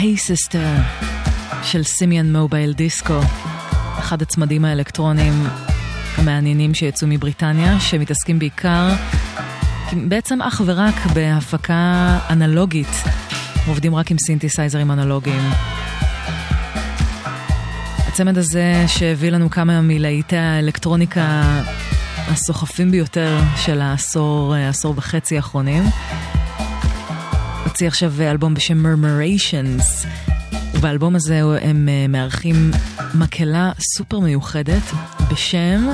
Hey 0.00 0.16
Sister 0.16 0.68
של 1.62 1.82
Simian 1.82 2.36
Mobile 2.36 2.72
Disco, 2.72 3.20
אחד 3.98 4.22
הצמדים 4.22 4.64
האלקטרונים 4.64 5.32
המעניינים 6.16 6.74
שיצאו 6.74 7.08
מבריטניה, 7.08 7.80
שמתעסקים 7.80 8.38
בעיקר, 8.38 8.88
בעצם 10.08 10.42
אך 10.42 10.62
ורק 10.64 10.94
בהפקה 11.14 12.18
אנלוגית, 12.30 13.02
עובדים 13.66 13.94
רק 13.94 14.10
עם 14.10 14.16
סינתסייזרים 14.18 14.90
אנלוגיים. 14.90 15.42
הצמד 18.08 18.38
הזה 18.38 18.84
שהביא 18.86 19.30
לנו 19.30 19.50
כמה 19.50 19.80
מלהיטי 19.80 20.36
האלקטרוניקה 20.36 21.42
הסוחפים 22.16 22.90
ביותר 22.90 23.40
של 23.56 23.80
העשור, 23.80 24.54
העשור 24.54 24.94
וחצי 24.96 25.36
האחרונים. 25.36 25.82
הוציא 27.64 27.88
עכשיו 27.88 28.12
אלבום 28.20 28.54
בשם 28.54 28.86
Murmurations, 28.86 30.06
ובאלבום 30.74 31.16
הזה 31.16 31.40
הם 31.62 31.88
אה, 31.88 32.06
מארחים 32.08 32.70
מקהלה 33.14 33.72
סופר 33.96 34.18
מיוחדת 34.18 34.82
בשם 35.32 35.88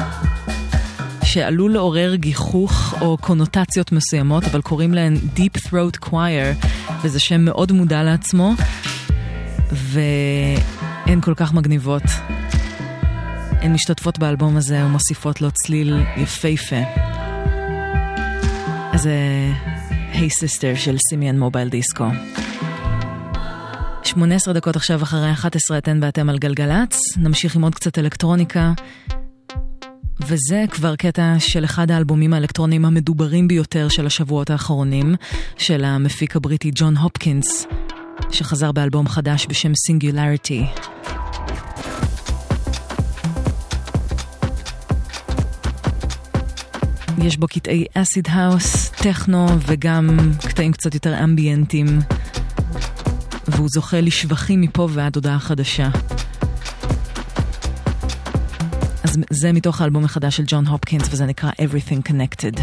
שעלול 1.25 1.73
לעורר 1.73 2.15
גיחוך 2.15 2.95
או 3.01 3.17
קונוטציות 3.21 3.93
מסוימות, 3.93 4.45
אבל 4.45 4.61
קוראים 4.61 4.95
להן 4.95 5.17
Deep 5.37 5.69
Throat 5.69 6.09
Choir. 6.09 6.67
וזה 7.03 7.21
שם 7.21 7.41
מאוד 7.41 7.73
מודע 7.73 8.03
לעצמו, 8.03 8.55
והן 9.73 11.21
כל 11.21 11.35
כך 11.37 11.55
מגניבות. 11.55 12.03
הן 13.51 13.73
משתתפות 13.73 14.19
באלבום 14.19 14.57
הזה 14.57 14.85
ומוסיפות 14.85 15.41
לו 15.41 15.51
צליל 15.51 16.05
יפהפה. 16.17 16.77
אז 18.93 19.09
Hey 20.17 20.31
Sister 20.31 20.73
של 20.75 20.97
Simian 21.11 21.39
Mobile 21.39 21.69
Disco. 21.69 22.05
18 24.05 24.55
דקות 24.55 24.77
עכשיו 24.77 25.03
אחרי 25.03 25.33
11 25.33 25.79
אתן 25.79 25.99
ואתם 26.03 26.29
על 26.29 26.39
גלגלצ, 26.39 27.01
נמשיך 27.17 27.57
עם 27.57 27.63
עוד 27.63 27.75
קצת 27.75 27.99
אלקטרוניקה. 27.99 28.73
וזה 30.21 30.65
כבר 30.71 30.97
קטע 30.97 31.35
של 31.39 31.65
אחד 31.65 31.91
האלבומים 31.91 32.33
האלקטרוניים 32.33 32.85
המדוברים 32.85 33.49
ביותר 33.49 33.89
של 33.89 34.07
השבועות 34.07 34.51
האחרונים, 34.51 35.15
של 35.57 35.85
המפיק 35.85 36.37
הבריטי 36.37 36.71
ג'ון 36.75 36.97
הופקינס, 36.97 37.67
שחזר 38.31 38.73
באלבום 38.73 39.09
חדש 39.09 39.47
בשם 39.47 39.73
Singularity. 39.75 40.67
יש 47.23 47.37
בו 47.37 47.47
קטעי 47.49 47.85
אסיד 47.95 48.29
האוס, 48.31 48.91
טכנו 48.91 49.47
וגם 49.67 50.19
קטעים 50.49 50.73
קצת 50.73 50.95
יותר 50.95 51.25
אמביאנטים, 51.25 51.87
והוא 53.49 53.69
זוכה 53.69 54.01
לשבחים 54.01 54.61
מפה 54.61 54.89
ועד 54.93 55.17
הודעה 55.17 55.39
חדשה. 55.39 55.89
אז 59.03 59.19
זה 59.31 59.53
מתוך 59.53 59.81
האלבום 59.81 60.05
החדש 60.05 60.37
של 60.37 60.45
ג'ון 60.47 60.67
הופקינס 60.67 61.09
וזה 61.11 61.27
נקרא 61.27 61.51
Everything 61.51 62.09
Connected. 62.09 62.61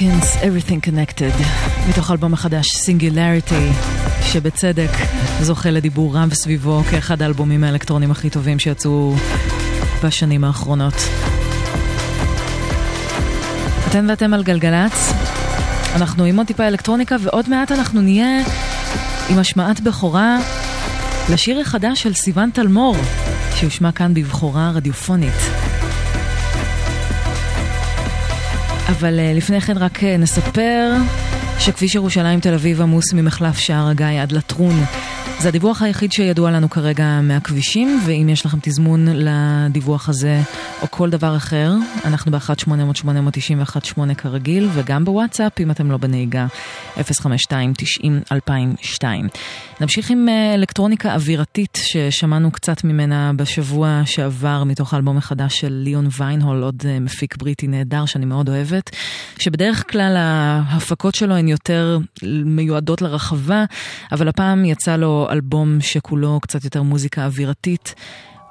ג'ון 0.00 0.10
הופקינס, 0.10 0.36
Everything 0.36 0.86
Connected, 0.86 1.42
מתוך 1.88 2.10
אלבום 2.10 2.34
החדש 2.34 2.66
Singularity, 2.66 3.84
שבצדק 4.22 4.90
זוכה 5.40 5.70
לדיבור 5.70 6.16
רב 6.16 6.34
סביבו 6.34 6.82
כאחד 6.90 7.22
האלבומים 7.22 7.64
האלקטרונים 7.64 8.10
הכי 8.10 8.30
טובים 8.30 8.58
שיצאו 8.58 9.14
בשנים 10.04 10.44
האחרונות. 10.44 10.94
אתם 13.88 14.06
ואתם 14.08 14.34
על 14.34 14.42
גלגלצ, 14.42 15.12
אנחנו 15.94 16.24
עם 16.24 16.36
עוד 16.38 16.46
טיפה 16.46 16.68
אלקטרוניקה 16.68 17.16
ועוד 17.20 17.48
מעט 17.48 17.72
אנחנו 17.72 18.00
נהיה 18.00 18.40
עם 19.28 19.38
השמעת 19.38 19.80
בכורה 19.80 20.38
לשיר 21.32 21.60
החדש 21.60 22.02
של 22.02 22.14
סיון 22.14 22.50
תלמור, 22.50 22.96
שיושמע 23.54 23.92
כאן 23.92 24.14
בבכורה 24.14 24.70
רדיופונית. 24.70 25.59
אבל 28.90 29.18
אה, 29.18 29.32
לפני 29.34 29.60
כן 29.60 29.78
רק 29.78 30.04
אה, 30.04 30.16
נספר 30.16 30.92
שכביש 31.58 31.94
ירושלים 31.94 32.40
תל 32.40 32.54
אביב 32.54 32.80
עמוס 32.80 33.12
ממחלף 33.12 33.58
שער 33.58 33.88
הגיא 33.88 34.22
עד 34.22 34.32
לטרון. 34.32 34.74
זה 35.38 35.48
הדיווח 35.48 35.82
היחיד 35.82 36.12
שידוע 36.12 36.50
לנו 36.50 36.70
כרגע 36.70 37.20
מהכבישים, 37.22 38.00
ואם 38.06 38.28
יש 38.28 38.46
לכם 38.46 38.58
תזמון 38.62 39.06
לדיווח 39.10 40.08
הזה 40.08 40.40
או 40.82 40.86
כל 40.90 41.10
דבר 41.10 41.36
אחר, 41.36 41.72
אנחנו 42.04 42.32
ב-1-800-891-8 42.32 44.14
כרגיל, 44.14 44.68
וגם 44.74 45.04
בוואטסאפ 45.04 45.60
אם 45.60 45.70
אתם 45.70 45.90
לא 45.90 45.96
בנהיגה, 45.96 46.46
052-90-2002. 46.96 49.04
נמשיך 49.80 50.10
עם 50.10 50.28
אה, 50.28 50.54
אלקטרוניקה 50.54 51.14
אווירתית 51.14 51.78
ששמענו 51.82 52.50
קצת 52.50 52.84
ממנה 52.84 53.32
בשבוע 53.36 54.02
שעבר 54.04 54.64
מתוך 54.64 54.94
האלבום 54.94 55.16
החדש 55.16 55.60
של 55.60 55.72
ליאון 55.72 56.08
ויינהול, 56.18 56.62
עוד 56.62 56.82
אה, 56.84 57.00
מפיק 57.00 57.36
בריטי 57.36 57.66
נהדר 57.66 58.06
שאני 58.06 58.24
מאוד 58.24 58.48
אוהבת, 58.48 58.90
שבדרך 59.38 59.90
כלל 59.90 60.16
ההפקות 60.18 61.14
שלו 61.14 61.34
הן 61.34 61.48
יותר 61.48 61.98
מיועדות 62.44 63.02
לרחבה, 63.02 63.64
אבל 64.12 64.28
הפעם 64.28 64.64
יצא 64.64 64.96
לו 64.96 65.28
אלבום 65.30 65.80
שכולו 65.80 66.40
קצת 66.40 66.64
יותר 66.64 66.82
מוזיקה 66.82 67.24
אווירתית, 67.24 67.94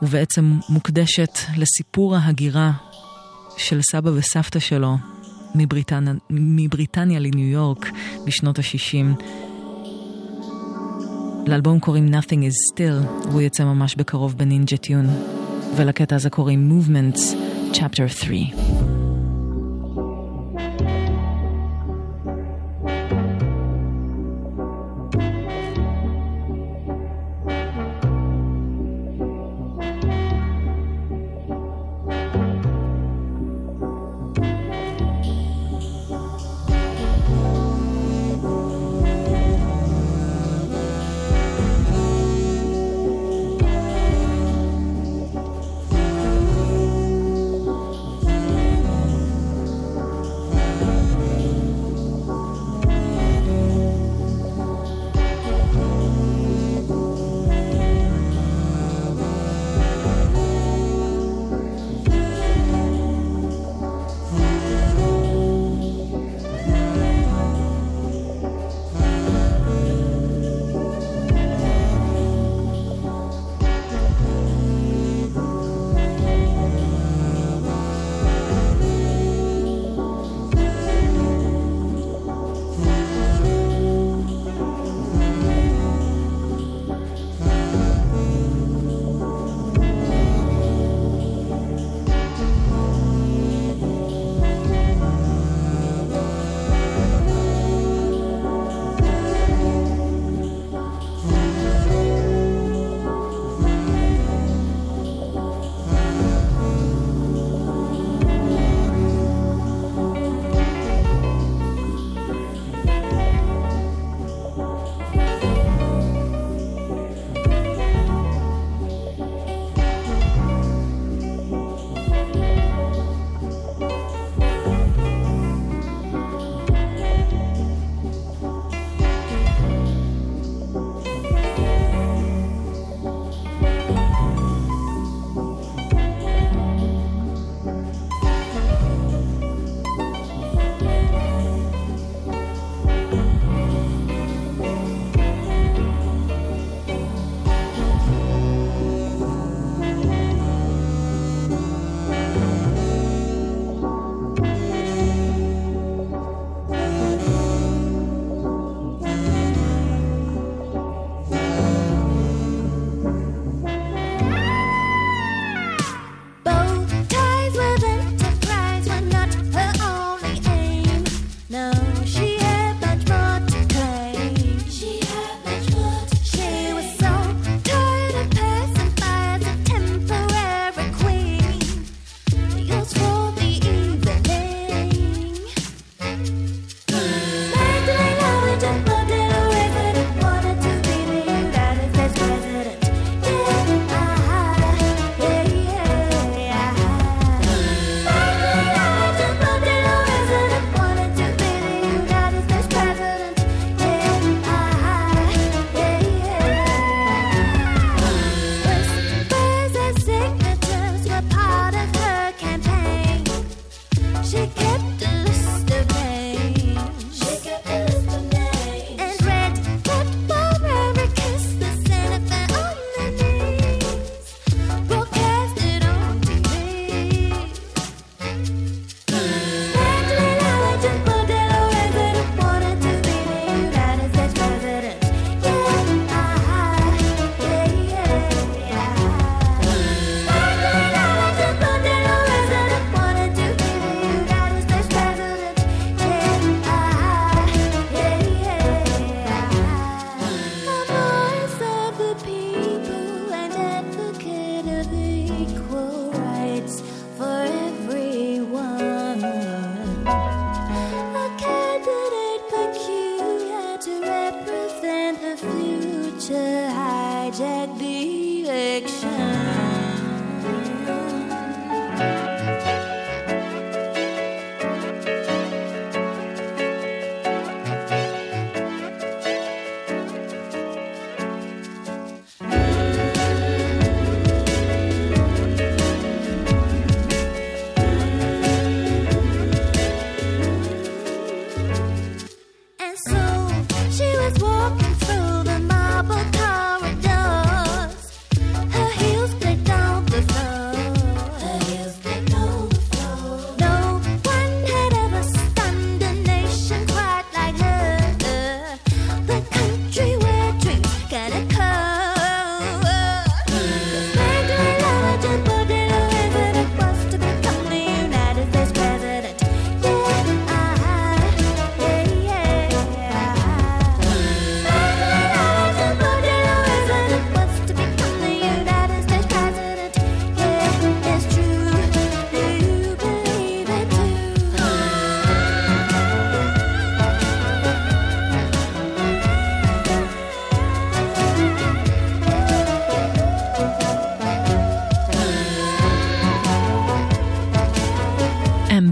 ובעצם 0.01 0.59
מוקדשת 0.69 1.39
לסיפור 1.57 2.15
ההגירה 2.15 2.71
של 3.57 3.81
סבא 3.81 4.09
וסבתא 4.09 4.59
שלו 4.59 4.97
מבריטניה, 5.55 6.13
מבריטניה 6.29 7.19
לניו 7.19 7.47
יורק 7.47 7.91
בשנות 8.25 8.59
ה-60. 8.59 9.23
לאלבום 11.47 11.79
קוראים 11.79 12.07
Nothing 12.13 12.41
is 12.51 12.73
Still, 12.73 13.27
והוא 13.29 13.41
יצא 13.41 13.63
ממש 13.63 13.95
בקרוב 13.95 14.37
בנינג'ה 14.37 14.77
טיון. 14.77 15.05
ולקטע 15.75 16.15
הזה 16.15 16.29
קוראים 16.29 16.71
Movements, 16.71 17.19
Chapter 17.73 18.07
3. 18.07 18.78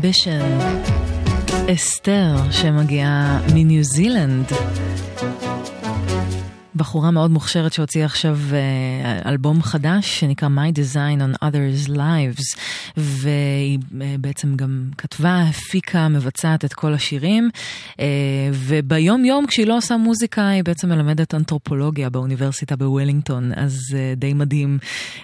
אמבישן. 0.07 0.57
אסתר, 1.73 2.35
שמגיעה 2.51 3.41
מניו 3.53 3.83
זילנד. 3.83 4.45
בחורה 6.75 7.11
מאוד 7.11 7.31
מוכשרת 7.31 7.73
שהוציאה 7.73 8.05
עכשיו 8.05 8.37
אה, 8.53 9.29
אלבום 9.29 9.61
חדש 9.61 10.19
שנקרא 10.19 10.47
My 10.47 10.77
Design 10.77 11.19
on 11.19 11.43
Others 11.43 11.89
Lives 11.89 12.57
והיא 12.97 13.79
אה, 14.01 14.15
בעצם 14.19 14.55
גם 14.55 14.86
כתבה, 14.97 15.41
הפיקה, 15.49 16.07
מבצעת 16.07 16.65
את 16.65 16.73
כל 16.73 16.93
השירים 16.93 17.49
אה, 17.99 18.05
וביום 18.53 19.25
יום 19.25 19.47
כשהיא 19.47 19.67
לא 19.67 19.77
עושה 19.77 19.97
מוזיקה 19.97 20.47
היא 20.47 20.63
בעצם 20.63 20.89
מלמדת 20.89 21.33
אנתרופולוגיה 21.33 22.09
באוניברסיטה 22.09 22.75
בוולינגטון 22.75 23.51
אז 23.55 23.77
אה, 23.95 24.13
די 24.15 24.33
מדהים 24.33 24.77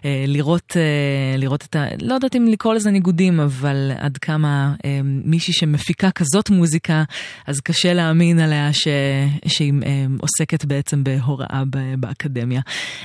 אה, 0.06 0.26
לראות, 0.28 0.78
לראות 1.38 1.66
את 1.70 1.76
ה... 1.76 1.86
לא 2.02 2.14
יודעת 2.14 2.36
אם 2.36 2.48
לקרוא 2.48 2.74
לזה 2.74 2.92
ניגודים 2.92 3.40
אבל 3.40 3.92
עד 3.98 4.18
כמה 4.18 4.74
מישהי 5.04 5.54
שמפיקה 5.54 6.12
כזאת 6.12 6.50
מוזיקה 6.50 7.04
אז 7.48 7.60
קשה 7.60 7.94
להאמין 7.94 8.40
עליה 8.40 8.74
ש... 8.74 8.88
שהיא 9.48 9.74
עוסקת 10.22 10.66
בעצם 10.66 11.04
בהוראה 11.04 11.64
באקדמיה. 11.98 12.62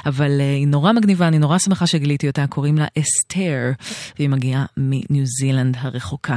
אבל 0.06 0.40
היא 0.40 0.66
נורא 0.66 0.92
מגניבה, 0.92 1.28
אני 1.28 1.38
נורא 1.38 1.58
שמחה 1.58 1.86
שגיליתי 1.86 2.26
אותה, 2.28 2.46
קוראים 2.46 2.78
לה 2.78 2.86
אסתר, 2.98 3.72
והיא 4.18 4.28
מגיעה 4.28 4.64
מניו 4.76 5.26
זילנד 5.26 5.76
הרחוקה. 5.80 6.36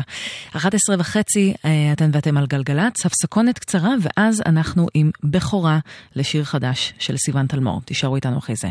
11 0.55 0.95
וחצי, 0.99 1.53
אה, 1.65 1.93
אתן 1.93 2.09
ואתם 2.13 2.37
על 2.37 2.45
גלגלצ, 2.47 3.05
הפסקונת 3.05 3.59
קצרה, 3.59 3.93
ואז 4.01 4.41
אנחנו 4.45 4.87
עם 4.93 5.11
בכורה 5.23 5.79
לשיר 6.15 6.43
חדש 6.43 6.93
של 6.99 7.17
סיון 7.17 7.47
תלמור. 7.47 7.81
תישארו 7.85 8.15
איתנו 8.15 8.37
אחרי 8.37 8.55
זה. 8.55 8.67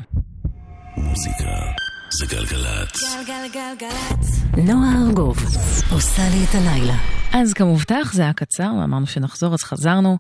מוזיקה 0.96 1.44
זה 2.10 2.26
גלגלצ. 2.26 3.16
גלגלגלצ. 3.26 4.42
נועה 4.56 5.06
ארגוב 5.06 5.38
עושה 5.90 6.22
לי 6.28 6.44
את 6.44 6.54
הלילה. 6.54 7.19
אז 7.32 7.52
כמובטח, 7.52 8.12
זה 8.12 8.22
היה 8.22 8.32
קצר, 8.32 8.70
אמרנו 8.84 9.06
שנחזור, 9.06 9.54
אז 9.54 9.62
חזרנו, 9.62 10.18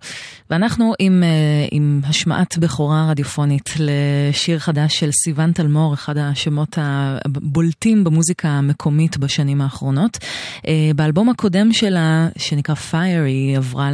ואנחנו 0.50 0.92
עם, 0.98 1.22
אה, 1.22 1.28
עם 1.70 2.00
השמעת 2.04 2.58
בכורה 2.58 3.10
רדיופונית 3.10 3.74
לשיר 3.78 4.58
חדש 4.58 4.98
של 4.98 5.10
סיון 5.12 5.52
תלמור, 5.52 5.94
אחד 5.94 6.16
השמות 6.18 6.78
הבולטים 6.78 8.04
במוזיקה 8.04 8.48
המקומית 8.48 9.16
בשנים 9.16 9.60
האחרונות. 9.60 10.18
אה, 10.66 10.90
באלבום 10.96 11.28
הקודם 11.28 11.72
שלה, 11.72 12.28
שנקרא 12.38 12.74
Fire, 12.74 13.24
היא 13.26 13.56
עברה 13.56 13.90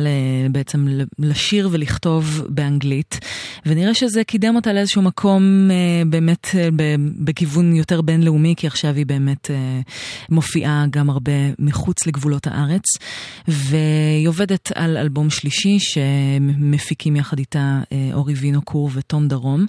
בעצם 0.51 0.87
לשיר 1.19 1.69
ולכתוב 1.73 2.43
באנגלית, 2.49 3.19
ונראה 3.67 3.95
שזה 3.95 4.25
קידם 4.25 4.57
אותה 4.57 4.73
לאיזשהו 4.73 5.03
מקום 5.03 5.71
אה, 5.71 6.03
באמת 6.07 6.47
בכיוון 7.19 7.77
יותר 7.77 8.01
בינלאומי, 8.01 8.55
כי 8.57 8.67
עכשיו 8.67 8.95
היא 8.95 9.07
באמת 9.07 9.51
מופיעה 10.31 10.85
גם 10.91 11.11
הרבה 11.11 11.33
מחוץ 11.59 12.07
לגבולות 12.07 12.47
הארץ. 12.47 12.85
והיא 13.49 14.29
עובדת 14.29 14.73
על 14.75 14.97
אלבום 14.97 15.31
שלישי 15.31 15.79
שמפיקים 15.79 17.17
יחד 17.17 17.39
איתה 17.39 17.81
אה, 17.93 18.11
אורי 18.13 18.35
וינוקור 18.35 18.91
ותום 18.93 19.29
דרום. 19.29 19.67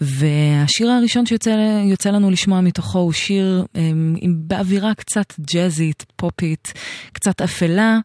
והשיר 0.00 0.90
הראשון 0.90 1.26
שיוצא 1.26 1.82
יוצא 1.84 2.10
לנו 2.10 2.30
לשמוע 2.30 2.60
מתוכו 2.60 2.98
הוא 2.98 3.12
שיר 3.12 3.64
אה, 3.76 3.90
עם, 4.16 4.34
באווירה 4.36 4.94
קצת 4.94 5.34
ג'אזית, 5.40 6.06
פופית, 6.16 6.72
קצת 7.12 7.40
אפלה, 7.40 7.98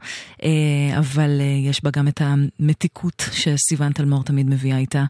אה, 0.43 0.49
אבל 0.97 1.41
יש 1.69 1.83
בה 1.83 1.89
גם 1.91 2.07
את 2.07 2.21
המתיקות 2.21 3.25
שסיון 3.31 3.91
תלמור 3.91 4.23
תמיד 4.23 4.49
מביאה 4.49 4.77
איתה. 4.77 5.03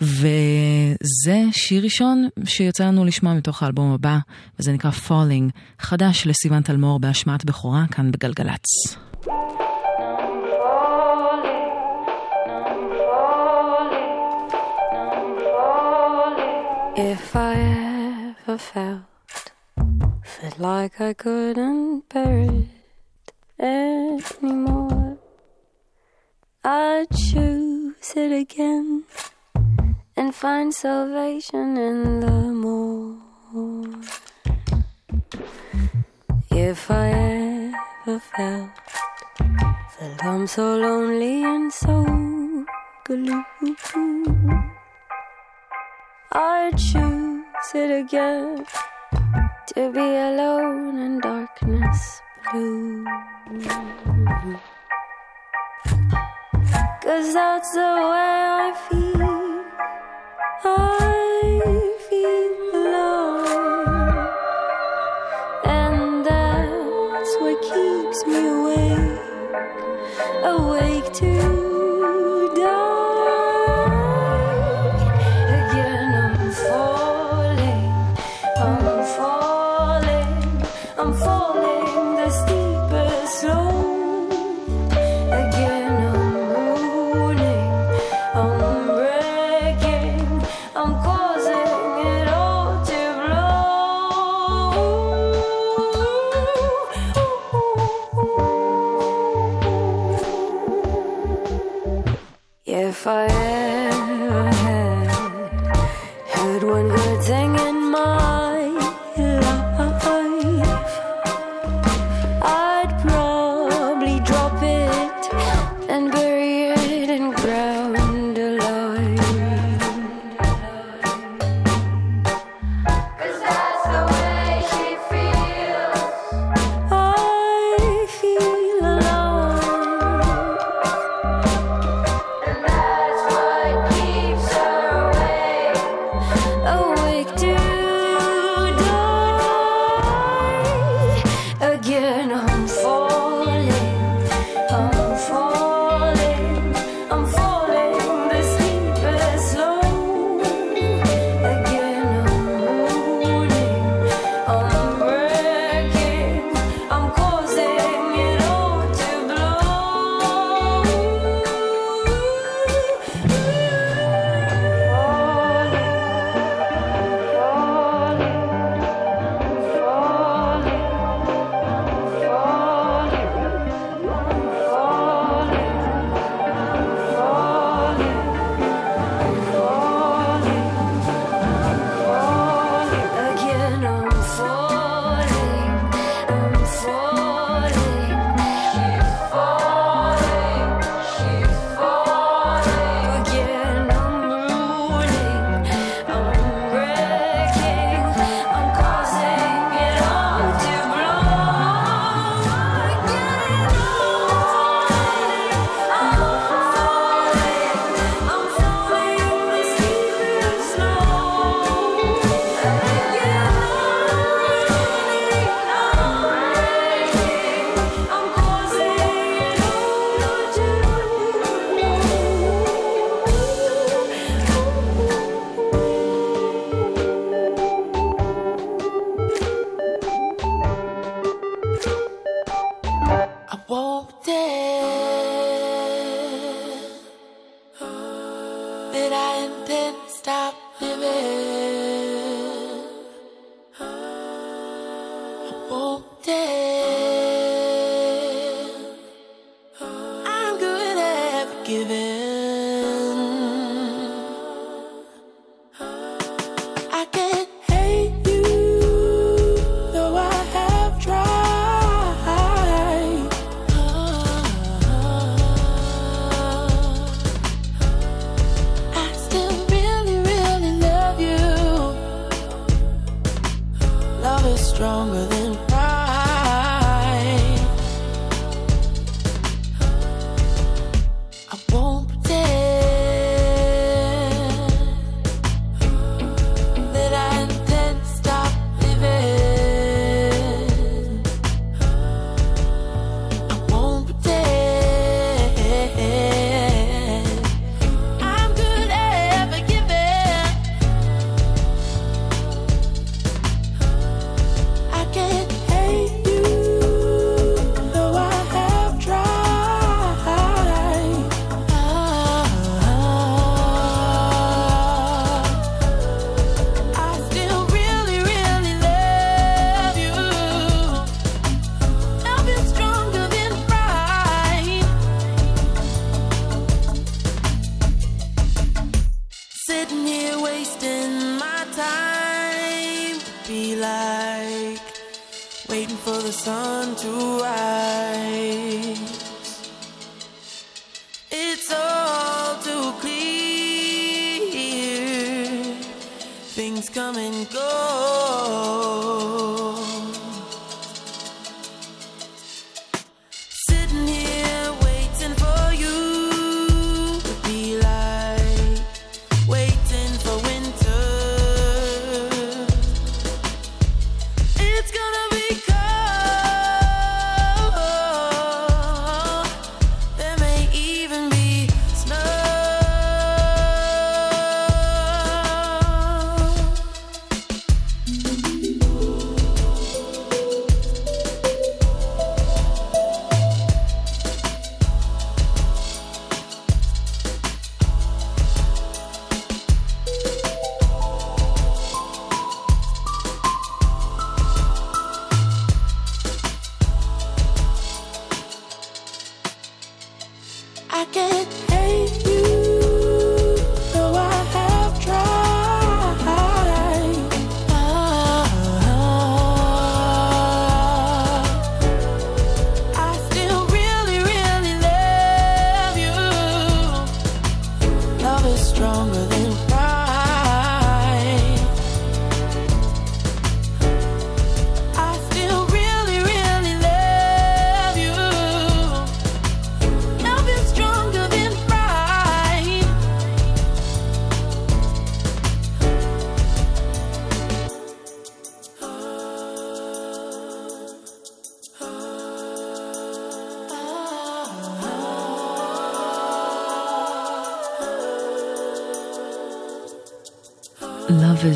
וזה 0.00 1.44
שיר 1.52 1.84
ראשון 1.84 2.28
שיוצא 2.44 2.84
לנו 2.84 3.04
לשמוע 3.04 3.34
מתוך 3.34 3.62
האלבום 3.62 3.92
הבא, 3.92 4.18
וזה 4.58 4.72
נקרא 4.72 4.90
Falling, 4.90 5.50
חדש 5.80 6.26
לסיון 6.26 6.62
תלמור 6.62 7.00
בהשמעת 7.00 7.44
בכורה 7.44 7.84
כאן 7.90 8.10
בגלגלצ. 8.10 8.97
If 17.00 17.36
I 17.36 17.54
ever 17.54 18.58
felt 18.58 19.52
felt 20.24 20.58
like 20.58 21.00
I 21.00 21.12
couldn't 21.12 22.08
bear 22.08 22.40
it 22.40 22.68
anymore, 23.58 25.18
I'd 26.64 27.06
choose 27.10 28.12
it 28.16 28.32
again 28.32 29.04
and 30.16 30.34
find 30.34 30.74
salvation 30.74 31.76
in 31.76 32.20
the 32.20 32.40
more. 32.64 33.18
If 36.50 36.90
I 36.90 37.10
ever 37.10 37.57
felt 38.18 38.70
that 40.00 40.24
I'm 40.24 40.46
so 40.46 40.76
lonely 40.76 41.44
and 41.44 41.72
so 41.72 42.04
blue. 43.06 43.44
I 46.32 46.70
choose 46.76 47.74
it 47.74 47.90
again 48.04 48.66
to 49.68 49.92
be 49.92 50.00
alone 50.00 50.98
in 50.98 51.20
darkness 51.20 52.20
blue. 52.50 53.04
Cause 57.02 57.32
that's 57.34 57.72
the 57.72 57.90
way 58.10 58.36
I 58.60 58.72
feel. 58.88 59.64
I 60.64 61.96
feel 62.08 62.57
keeps 68.18 68.26
me 68.26 68.46
awake. 68.46 69.18
Awake 70.42 70.97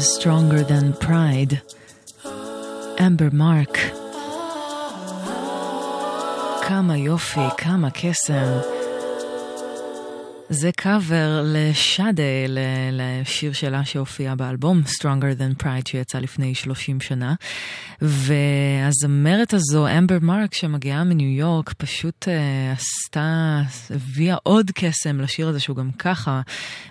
is 0.03 0.21
stronger 0.21 0.63
than 0.73 1.05
pride. 1.05 1.55
אמבר 3.07 3.29
מרק. 3.33 3.79
כמה 6.69 6.97
יופי, 6.97 7.41
כמה 7.59 7.89
קסם. 7.91 8.59
זה 10.49 10.71
קאבר 10.77 11.43
לשאדה, 11.45 12.23
לשיר 12.93 13.53
שלה 13.53 13.85
שהופיע 13.85 14.35
באלבום 14.35 14.83
Stronger 14.87 15.39
Than 15.39 15.63
Pride 15.63 15.89
שיצא 15.89 16.19
לפני 16.19 16.55
30 16.55 17.01
שנה. 17.01 17.35
והזמרת 18.05 19.55
הזו, 19.55 19.87
אמבר 19.99 20.19
מרק, 20.23 20.55
שמגיעה 20.55 21.05
מניו 21.05 21.29
יורק, 21.29 21.73
פשוט 21.73 22.25
uh, 22.25 22.29
עשתה, 22.77 23.63
הביאה 23.91 24.37
עוד 24.43 24.71
קסם 24.75 25.21
לשיר 25.21 25.49
הזה 25.49 25.61
שהוא 25.61 25.77
גם 25.77 25.91
ככה 25.99 26.41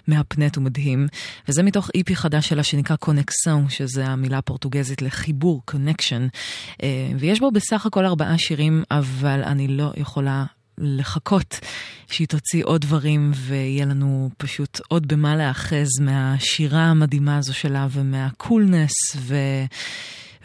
מהפנט 0.08 0.58
ומדהים. 0.58 1.08
וזה 1.50 1.64
מתוך 1.64 1.90
EP 1.96 2.16
חדש 2.16 2.50
שלה 2.50 2.64
שנקרא 2.64 2.96
Conexão, 2.96 3.70
שזה 3.70 4.06
המילה 4.06 4.38
הפורטוגזית 4.38 5.02
לחיבור, 5.02 5.62
connection. 5.66 6.28
Uh, 6.74 6.76
ויש 7.20 7.40
בו 7.40 7.52
בסך 7.52 7.86
הכל 7.86 8.06
ארבעה 8.06 8.38
שירים, 8.38 8.84
אבל 8.92 9.44
אני 9.44 9.68
לא 9.68 9.92
יכולה 9.98 10.46
לחכות 10.78 11.60
שהיא 12.08 12.28
תוציא 12.28 12.66
עוד 12.66 12.82
דברים 12.82 13.32
ויהיה 13.36 13.86
לנו 13.86 14.30
פשוט 14.38 14.80
עוד 14.88 15.08
במה 15.08 15.36
להאחז 15.36 16.00
מהשירה 16.02 16.84
המדהימה 16.84 17.38
הזו 17.38 17.54
שלה 17.54 17.88
ומה 17.92 18.19
coolness 18.19 18.92
ו... 19.16 19.36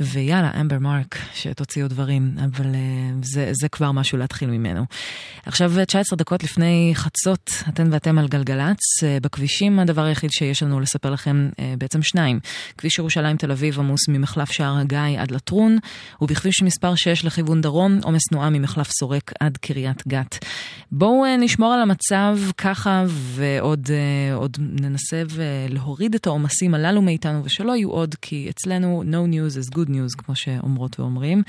ויאללה, 0.00 0.50
אמבר 0.60 0.78
מרק, 0.78 1.18
שתוציא 1.34 1.82
עוד 1.82 1.90
דברים, 1.90 2.36
אבל 2.44 2.64
uh, 2.64 2.76
זה, 3.22 3.50
זה 3.52 3.68
כבר 3.68 3.92
משהו 3.92 4.18
להתחיל 4.18 4.50
ממנו. 4.50 4.84
עכשיו 5.46 5.72
19 5.86 6.16
דקות 6.16 6.44
לפני 6.44 6.92
חצות, 6.94 7.50
אתן 7.68 7.92
ואתם 7.92 8.18
על 8.18 8.28
גלגלצ. 8.28 8.78
Uh, 9.02 9.22
בכבישים 9.22 9.78
הדבר 9.78 10.04
היחיד 10.04 10.30
שיש 10.30 10.62
לנו 10.62 10.80
לספר 10.80 11.10
לכם, 11.10 11.48
uh, 11.52 11.60
בעצם 11.78 12.02
שניים. 12.02 12.40
כביש 12.78 12.98
ירושלים 12.98 13.36
תל 13.36 13.50
אביב 13.50 13.78
עמוס 13.78 14.08
ממחלף 14.08 14.50
שער 14.50 14.78
הגיא 14.78 15.20
עד 15.20 15.30
לטרון, 15.30 15.78
ובכביש 16.20 16.62
מספר 16.62 16.94
6 16.94 17.24
לכיוון 17.24 17.60
דרום, 17.60 17.98
עומס 18.02 18.22
תנועה 18.30 18.50
ממחלף 18.50 18.90
סורק 18.90 19.32
עד 19.40 19.56
קריית 19.56 20.08
גת. 20.08 20.44
בואו 20.92 21.24
uh, 21.24 21.40
נשמור 21.40 21.72
על 21.72 21.80
המצב 21.80 22.38
ככה, 22.58 23.04
ועוד 23.08 23.86
uh, 23.86 24.58
ננסה 24.58 25.22
להוריד 25.68 26.14
את 26.14 26.26
העומסים 26.26 26.74
הללו 26.74 27.02
מאיתנו, 27.02 27.44
ושלא 27.44 27.72
יהיו 27.76 27.90
עוד, 27.90 28.14
כי 28.22 28.46
אצלנו 28.50 29.02
no 29.06 29.32
news 29.32 29.56
is 29.62 29.74
good 29.74 29.85
news, 29.88 30.16
כמו 30.24 30.36
שאומרות 30.36 31.00
ואומרים. 31.00 31.42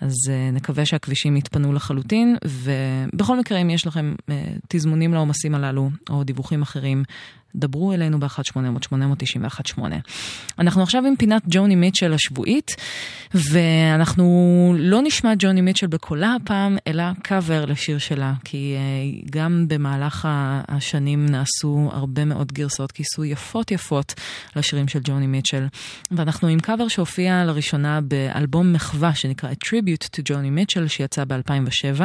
אז 0.00 0.14
uh, 0.26 0.54
נקווה 0.54 0.86
שהכבישים 0.86 1.36
יתפנו 1.36 1.72
לחלוטין, 1.72 2.36
ובכל 2.44 3.38
מקרה, 3.38 3.58
אם 3.58 3.70
יש 3.70 3.86
לכם 3.86 4.14
uh, 4.20 4.32
תזמונים 4.68 5.14
לעומסים 5.14 5.54
הללו, 5.54 5.90
או 6.10 6.24
דיווחים 6.24 6.62
אחרים, 6.62 7.04
דברו 7.54 7.92
אלינו 7.92 8.20
ב-1800-891-8. 8.20 9.80
אנחנו 10.58 10.82
עכשיו 10.82 11.06
עם 11.06 11.16
פינת 11.16 11.42
ג'וני 11.48 11.74
מיטשל 11.74 12.12
השבועית, 12.12 12.76
ואנחנו 13.34 14.74
לא 14.78 15.00
נשמע 15.02 15.32
ג'וני 15.38 15.60
מיטשל 15.60 15.86
בקולה 15.86 16.34
הפעם, 16.42 16.76
אלא 16.86 17.04
קאבר 17.22 17.64
לשיר 17.64 17.98
שלה, 17.98 18.32
כי 18.44 18.76
uh, 19.24 19.28
גם 19.30 19.64
במהלך 19.68 20.28
השנים 20.68 21.26
נעשו 21.26 21.90
הרבה 21.92 22.24
מאוד 22.24 22.52
גרסאות 22.52 22.92
כיסוי 22.92 23.28
יפות 23.28 23.70
יפות 23.70 24.14
לשירים 24.56 24.88
של 24.88 25.00
ג'וני 25.04 25.26
מיטשל. 25.26 25.66
ואנחנו 26.10 26.48
עם 26.48 26.60
קאבר 26.60 26.88
שהופיע 26.88 27.44
לראשונה 27.44 28.00
באלבום 28.00 28.72
מחווה 28.72 29.14
שנקרא 29.14 29.50
A 29.50 29.66
Tribute 29.66 30.04
to 30.16 30.22
ג'וני 30.24 30.50
מיטשל, 30.50 30.88
שיצא 30.88 31.24
ב-2007, 31.24 32.02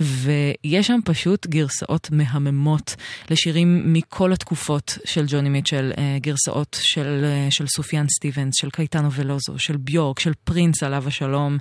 ויש 0.00 0.86
שם 0.86 0.98
פשוט 1.04 1.46
גרסאות 1.46 2.08
מהממות 2.12 2.96
לשירים 3.30 3.92
מכל 3.92 4.32
התקופות 4.32 4.71
של 5.04 5.24
ג'וני 5.28 5.48
מיטשל, 5.48 5.92
אה, 5.98 6.16
גרסאות 6.20 6.76
של, 6.80 7.24
אה, 7.24 7.50
של 7.50 7.66
סופיאן 7.66 8.06
סטיבנס, 8.08 8.54
של 8.56 8.70
קייטנו 8.70 9.12
ולוסו, 9.12 9.58
של 9.58 9.76
ביורק, 9.76 10.20
של 10.20 10.32
פרינס 10.44 10.82
עליו 10.82 11.08
השלום, 11.08 11.58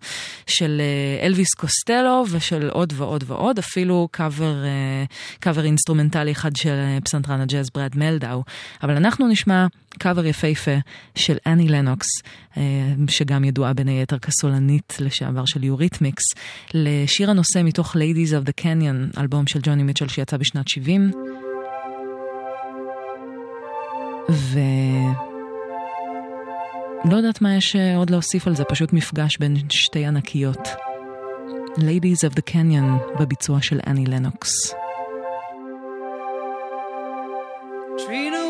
של 0.48 0.82
אה, 0.82 1.26
אלוויס 1.26 1.54
קוסטלו 1.54 2.24
ושל 2.32 2.70
עוד 2.70 2.94
ועוד 2.96 3.24
ועוד, 3.28 3.60
אפילו 3.60 4.08
קאבר, 4.12 4.56
קאבר 5.40 5.66
אינסטרומנטלי 5.66 6.32
אחד 6.32 6.56
של 6.56 6.76
פסנתרן 7.04 7.42
הג'אז 7.42 7.70
ברד 7.76 7.92
מלדאו. 7.96 8.44
אבל 8.84 8.96
אנחנו 8.96 9.28
נשמע 9.28 9.68
קאבר 10.00 10.26
יפהפה 10.26 10.76
של 11.16 11.38
אני 11.46 11.68
לנוקס, 11.68 12.08
שגם 13.08 13.44
ידועה 13.44 13.74
בין 13.74 13.88
היתר 13.88 14.20
כסולנית 14.20 14.98
לשעבר 15.00 15.46
של 15.46 15.64
יוריתמיקס, 15.64 16.24
לשיר 16.74 17.30
הנושא 17.30 17.62
מתוך 17.64 17.96
Ladies 17.96 18.32
of 18.32 18.48
the 18.48 18.64
Canyon, 18.64 19.20
אלבום 19.20 19.48
של 19.48 19.60
ג'וני 19.64 19.84
מיטשל 19.84 20.08
שיצא 20.08 20.38
בשנת 20.38 20.68
70. 20.68 21.12
ו... 24.30 24.60
לא 27.12 27.16
יודעת 27.16 27.42
מה 27.42 27.56
יש 27.56 27.76
אה, 27.76 27.98
עוד 27.98 28.10
להוסיף 28.10 28.48
על 28.48 28.56
זה, 28.56 28.64
פשוט 28.64 28.94
מפגש 28.94 29.38
בין 29.38 29.56
שתי 29.70 30.06
ענקיות. 30.06 30.68
Ladies 31.78 32.30
of 32.30 32.36
the 32.36 32.54
Canyon 32.54 33.20
בביצוע 33.20 33.62
של 33.62 33.80
אני 33.88 34.06
לנוקס. 34.06 34.52
Trina 37.98 38.41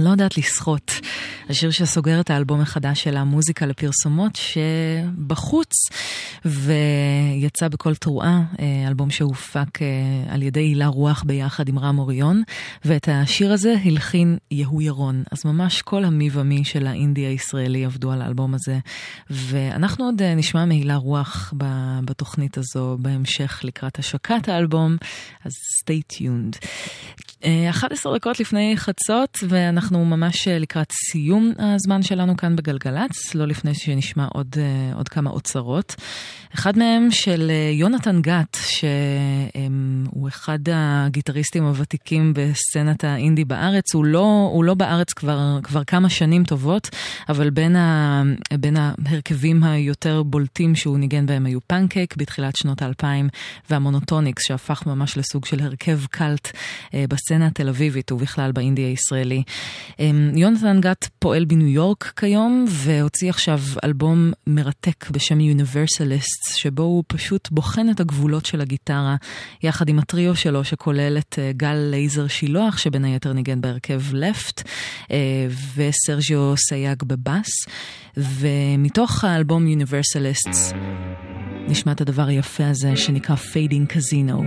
אני 0.00 0.06
לא 0.06 0.10
יודעת 0.10 0.38
לשחות. 0.38 0.92
השיר 1.48 1.70
שסוגר 1.70 2.20
את 2.20 2.30
האלבום 2.30 2.60
החדש 2.60 3.02
של 3.02 3.16
המוזיקה 3.16 3.66
לפרסומות 3.66 4.36
שבחוץ 4.36 5.72
ויצא 6.44 7.68
בכל 7.68 7.94
תרועה, 7.94 8.42
אה, 8.60 8.88
אלבום 8.88 9.10
שהופק 9.10 9.82
אה, 9.82 9.86
על 10.34 10.42
ידי 10.42 10.60
הילה 10.60 10.86
רוח 10.86 11.22
ביחד 11.26 11.68
עם 11.68 11.78
רם 11.78 11.98
אוריון, 11.98 12.42
ואת 12.84 13.08
השיר 13.12 13.52
הזה 13.52 13.74
הלחין 13.84 14.38
יהוא 14.50 14.82
ירון. 14.82 15.22
אז 15.30 15.44
ממש 15.44 15.82
כל 15.82 16.04
המי 16.04 16.30
ומי 16.32 16.64
של 16.64 16.86
האינדי 16.86 17.26
הישראלי 17.26 17.84
עבדו 17.84 18.12
על 18.12 18.22
האלבום 18.22 18.54
הזה, 18.54 18.78
ואנחנו 19.30 20.04
עוד 20.04 20.22
אה, 20.22 20.34
נשמע 20.34 20.64
מהילה 20.64 20.96
רוח 20.96 21.54
בתוכנית 22.04 22.58
הזו 22.58 22.96
בהמשך 23.00 23.60
לקראת 23.64 23.98
השקת 23.98 24.48
האלבום, 24.48 24.96
אז 25.44 25.52
stay 25.52 26.14
tuned. 26.16 26.66
אה, 27.44 27.70
11 27.70 28.14
דקות 28.16 28.40
לפני 28.40 28.74
חצות, 28.76 29.38
ואנחנו 29.48 30.04
ממש 30.04 30.48
אה, 30.48 30.58
לקראת 30.58 30.92
סיום 31.10 31.52
הזמן 31.58 32.02
שלנו 32.02 32.36
כאן 32.36 32.56
בגלגלצ, 32.56 33.34
לא 33.34 33.46
לפני 33.46 33.74
שנשמע 33.74 34.26
עוד, 34.32 34.56
אה, 34.58 34.96
עוד 34.96 35.08
כמה 35.08 35.30
אוצרות. 35.30 35.94
אחד 36.54 36.78
מהם 36.78 37.10
של 37.10 37.50
יונתן 37.72 38.22
גת, 38.22 38.56
שהוא 38.66 40.28
אחד 40.28 40.58
הגיטריסטים 40.72 41.64
הוותיקים 41.64 42.32
בסצנת 42.36 43.04
האינדי 43.04 43.44
בארץ. 43.44 43.94
הוא 43.94 44.04
לא, 44.04 44.50
הוא 44.52 44.64
לא 44.64 44.74
בארץ 44.74 45.12
כבר, 45.12 45.58
כבר 45.62 45.84
כמה 45.84 46.08
שנים 46.08 46.44
טובות, 46.44 46.88
אבל 47.28 47.50
בין, 47.50 47.76
ה, 47.76 48.22
בין 48.60 48.76
ההרכבים 48.76 49.64
היותר 49.64 50.22
בולטים 50.22 50.74
שהוא 50.74 50.98
ניגן 50.98 51.26
בהם 51.26 51.46
היו 51.46 51.58
פנקייק 51.66 52.16
בתחילת 52.16 52.56
שנות 52.56 52.82
האלפיים, 52.82 53.28
והמונוטוניקס, 53.70 54.42
שהפך 54.46 54.86
ממש 54.86 55.16
לסוג 55.16 55.44
של 55.44 55.60
הרכב 55.60 56.00
קאלט 56.06 56.50
אה, 56.94 57.04
בסצנה 57.30 57.46
התל 57.46 57.68
אביבית 57.68 58.12
ובכלל 58.12 58.52
באינדי 58.52 58.82
הישראלי. 58.82 59.42
אה, 60.00 60.10
יונתן 60.34 60.80
גת 60.80 61.08
פועל 61.18 61.44
בניו 61.44 61.68
יורק 61.68 62.12
כיום, 62.16 62.64
והוציא 62.68 63.30
עכשיו 63.30 63.60
אלבום 63.84 64.32
מרתק 64.46 65.10
בשם 65.10 65.38
Universalists. 65.38 66.56
שבו 66.56 66.82
הוא 66.82 67.04
פשוט 67.06 67.48
בוחן 67.50 67.90
את 67.90 68.00
הגבולות 68.00 68.46
של 68.46 68.60
הגיטרה, 68.60 69.16
יחד 69.62 69.88
עם 69.88 69.98
הטריו 69.98 70.36
שלו 70.36 70.64
שכולל 70.64 71.18
את 71.18 71.38
אה, 71.38 71.52
גל 71.56 71.74
לייזר 71.74 72.26
שילוח, 72.26 72.78
שבין 72.78 73.04
היתר 73.04 73.32
ניגן 73.32 73.60
בהרכב 73.60 74.02
לפט, 74.12 74.62
וסרג'יו 75.76 76.54
סייג 76.56 77.02
בבאס, 77.02 77.50
ומתוך 78.16 79.24
האלבום 79.24 79.66
Universalists 79.66 80.74
נשמע 81.68 81.92
את 81.92 82.00
הדבר 82.00 82.26
היפה 82.26 82.66
הזה 82.66 82.96
שנקרא 82.96 83.36
Fading 83.36 83.92
Casino, 83.92 84.42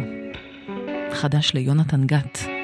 חדש 1.13 1.53
ליונתן 1.53 2.05
גת. 2.05 2.62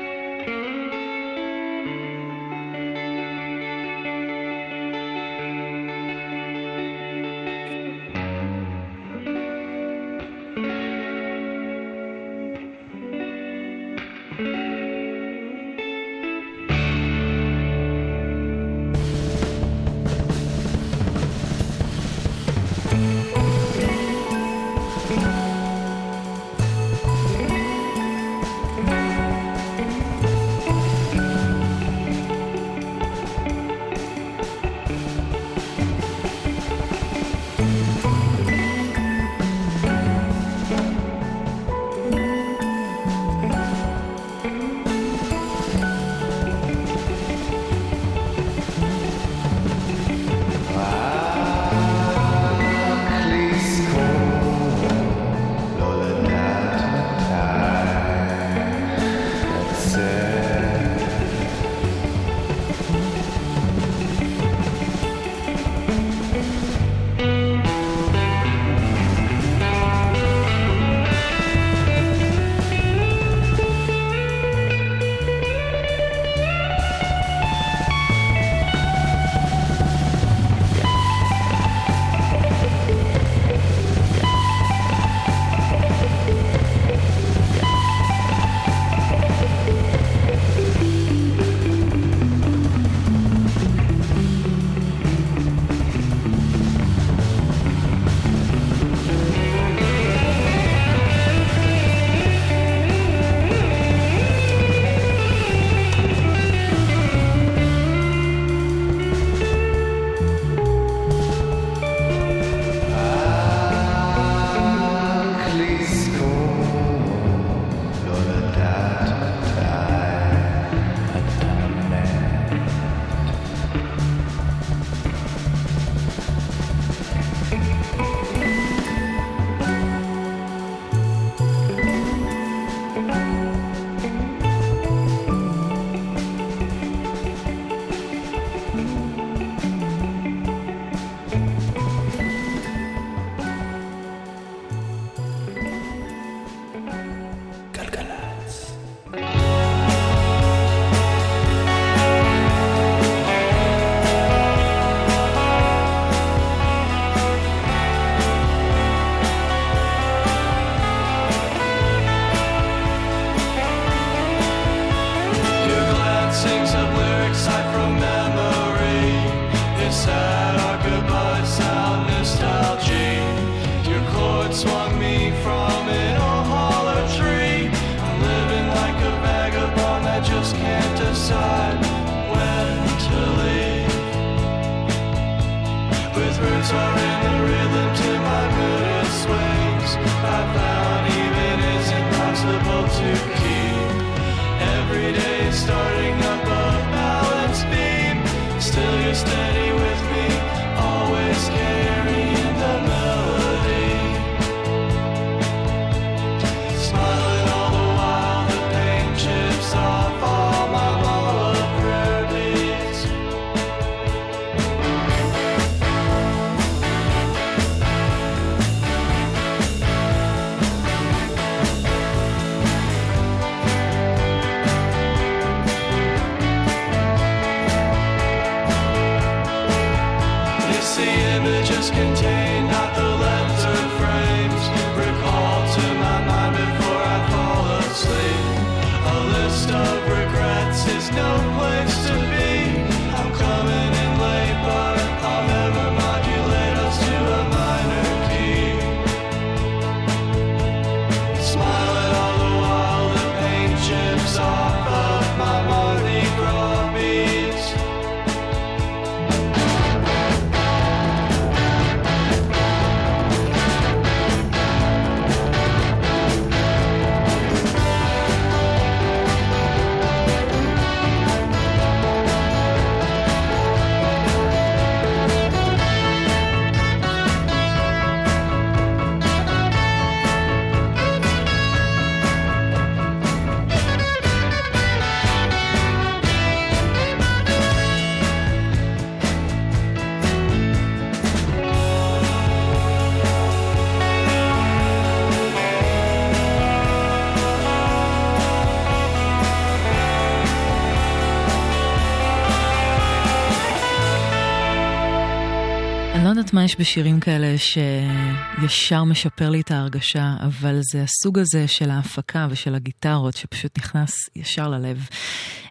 יודעת 306.50 306.62
מה 306.62 306.66
יש 306.66 306.80
בשירים 306.80 307.20
כאלה 307.20 307.56
שישר 307.58 309.04
משפר 309.04 309.50
לי 309.50 309.62
את 309.62 309.72
ההרגשה, 309.72 310.34
אבל 310.42 310.80
זה 310.82 311.04
הסוג 311.04 311.40
הזה 311.40 311.68
של 311.68 311.90
ההפקה 311.90 312.48
ושל 312.50 312.76
הגיטרות 312.76 313.38
שפשוט 313.38 313.78
נכנס 313.78 314.12
ישר 314.36 314.68
ללב. 314.68 315.08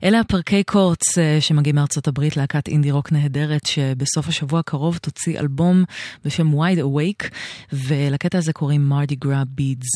אלה 0.04 0.20
הפרקי 0.20 0.62
קורץ 0.64 1.18
אה, 1.18 1.40
שמגיעים 1.40 1.76
מארצות 1.76 2.08
הברית, 2.08 2.36
להקת 2.36 2.68
אינדי 2.68 2.90
רוק 2.90 3.12
נהדרת, 3.12 3.66
שבסוף 3.66 4.28
השבוע 4.28 4.60
הקרוב 4.60 4.98
תוציא 4.98 5.38
אלבום 5.38 5.84
בשם 6.24 6.52
Wide 6.52 6.80
Awake, 6.80 7.28
ולקטע 7.72 8.38
הזה 8.38 8.52
קוראים 8.52 8.88
מרדי 8.88 9.14
גרה 9.14 9.42
בידס, 9.46 9.88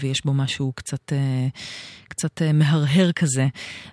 ויש 0.00 0.24
בו 0.24 0.34
משהו 0.34 0.72
קצת... 0.76 1.12
אה, 1.12 1.48
קצת 2.14 2.42
אה, 2.42 2.52
מהרהר 2.52 3.12
כזה. 3.12 3.46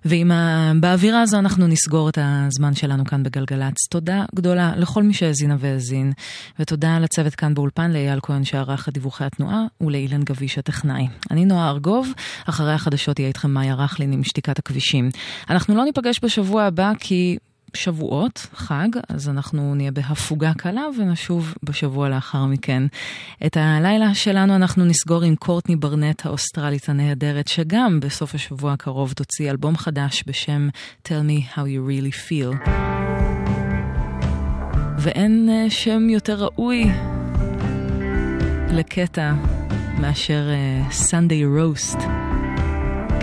ועם 0.05 0.31
ה... 0.31 0.71
באווירה 0.79 1.21
הזו 1.21 1.39
אנחנו 1.39 1.67
נסגור 1.67 2.09
את 2.09 2.17
הזמן 2.21 2.75
שלנו 2.75 3.05
כאן 3.05 3.23
בגלגלצ. 3.23 3.75
תודה 3.89 4.25
גדולה 4.35 4.73
לכל 4.75 5.03
מי 5.03 5.13
שהאזינה 5.13 5.55
והאזין, 5.59 6.11
ותודה 6.59 6.99
לצוות 6.99 7.35
כאן 7.35 7.53
באולפן, 7.53 7.91
לאייל 7.91 8.19
כהן 8.21 8.43
שערך 8.43 8.89
את 8.89 8.93
דיווחי 8.93 9.23
התנועה, 9.23 9.63
ולאילן 9.81 10.23
גביש 10.23 10.57
הטכנאי. 10.57 11.07
אני 11.31 11.45
נועה 11.45 11.69
ארגוב, 11.69 12.11
אחרי 12.45 12.73
החדשות 12.73 13.19
יהיה 13.19 13.27
איתכם 13.27 13.51
מאיה 13.51 13.75
רכלין 13.75 14.13
עם 14.13 14.23
שתיקת 14.23 14.59
הכבישים. 14.59 15.09
אנחנו 15.49 15.75
לא 15.75 15.85
ניפגש 15.85 16.19
בשבוע 16.23 16.63
הבא 16.63 16.91
כי... 16.99 17.37
שבועות, 17.73 18.47
חג, 18.53 18.87
אז 19.09 19.29
אנחנו 19.29 19.75
נהיה 19.75 19.91
בהפוגה 19.91 20.53
קלה 20.57 20.83
ונשוב 20.97 21.53
בשבוע 21.63 22.09
לאחר 22.09 22.45
מכן. 22.45 22.83
את 23.45 23.57
הלילה 23.57 24.15
שלנו 24.15 24.55
אנחנו 24.55 24.85
נסגור 24.85 25.23
עם 25.23 25.35
קורטני 25.35 25.75
ברנט 25.75 26.25
האוסטרלית 26.25 26.89
הנהדרת, 26.89 27.47
שגם 27.47 27.99
בסוף 27.99 28.35
השבוע 28.35 28.73
הקרוב 28.73 29.13
תוציא 29.13 29.51
אלבום 29.51 29.77
חדש 29.77 30.23
בשם 30.27 30.69
Tell 31.07 31.09
Me 31.27 31.55
How 31.55 31.59
You 31.59 31.89
Really 31.89 32.29
Feel. 32.29 32.69
ואין 34.99 35.49
אה, 35.51 35.69
שם 35.69 36.09
יותר 36.09 36.43
ראוי 36.43 36.91
לקטע 38.71 39.33
מאשר 39.99 40.49
אה, 40.49 40.89
Sunday 40.89 41.59
Roast 41.59 42.30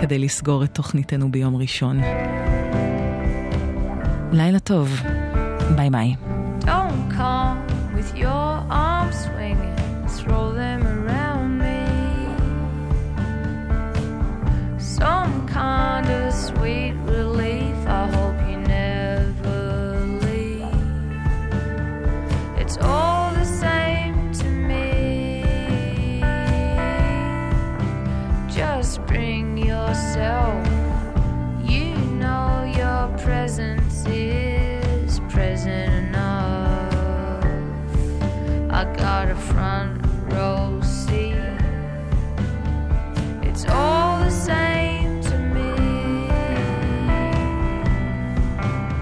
כדי 0.01 0.19
לסגור 0.19 0.65
את 0.65 0.75
תוכניתנו 0.75 1.31
ביום 1.31 1.57
ראשון. 1.57 2.01
לילה 4.33 4.59
טוב, 4.59 5.01
ביי 5.77 5.91
ביי. 5.91 6.15
It's 22.61 22.77
all 22.77 23.08
front 39.59 40.01
row 40.33 40.81
seat. 40.83 41.35
It's 43.43 43.65
all 43.69 44.21
the 44.21 44.31
same 44.31 45.21
to 45.23 45.37
me. 45.55 46.31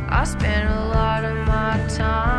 I 0.09 0.25
spend 0.25 0.67
a 0.69 0.85
lot 0.97 1.25
of 1.25 1.37
my 1.47 1.75
time 1.95 2.36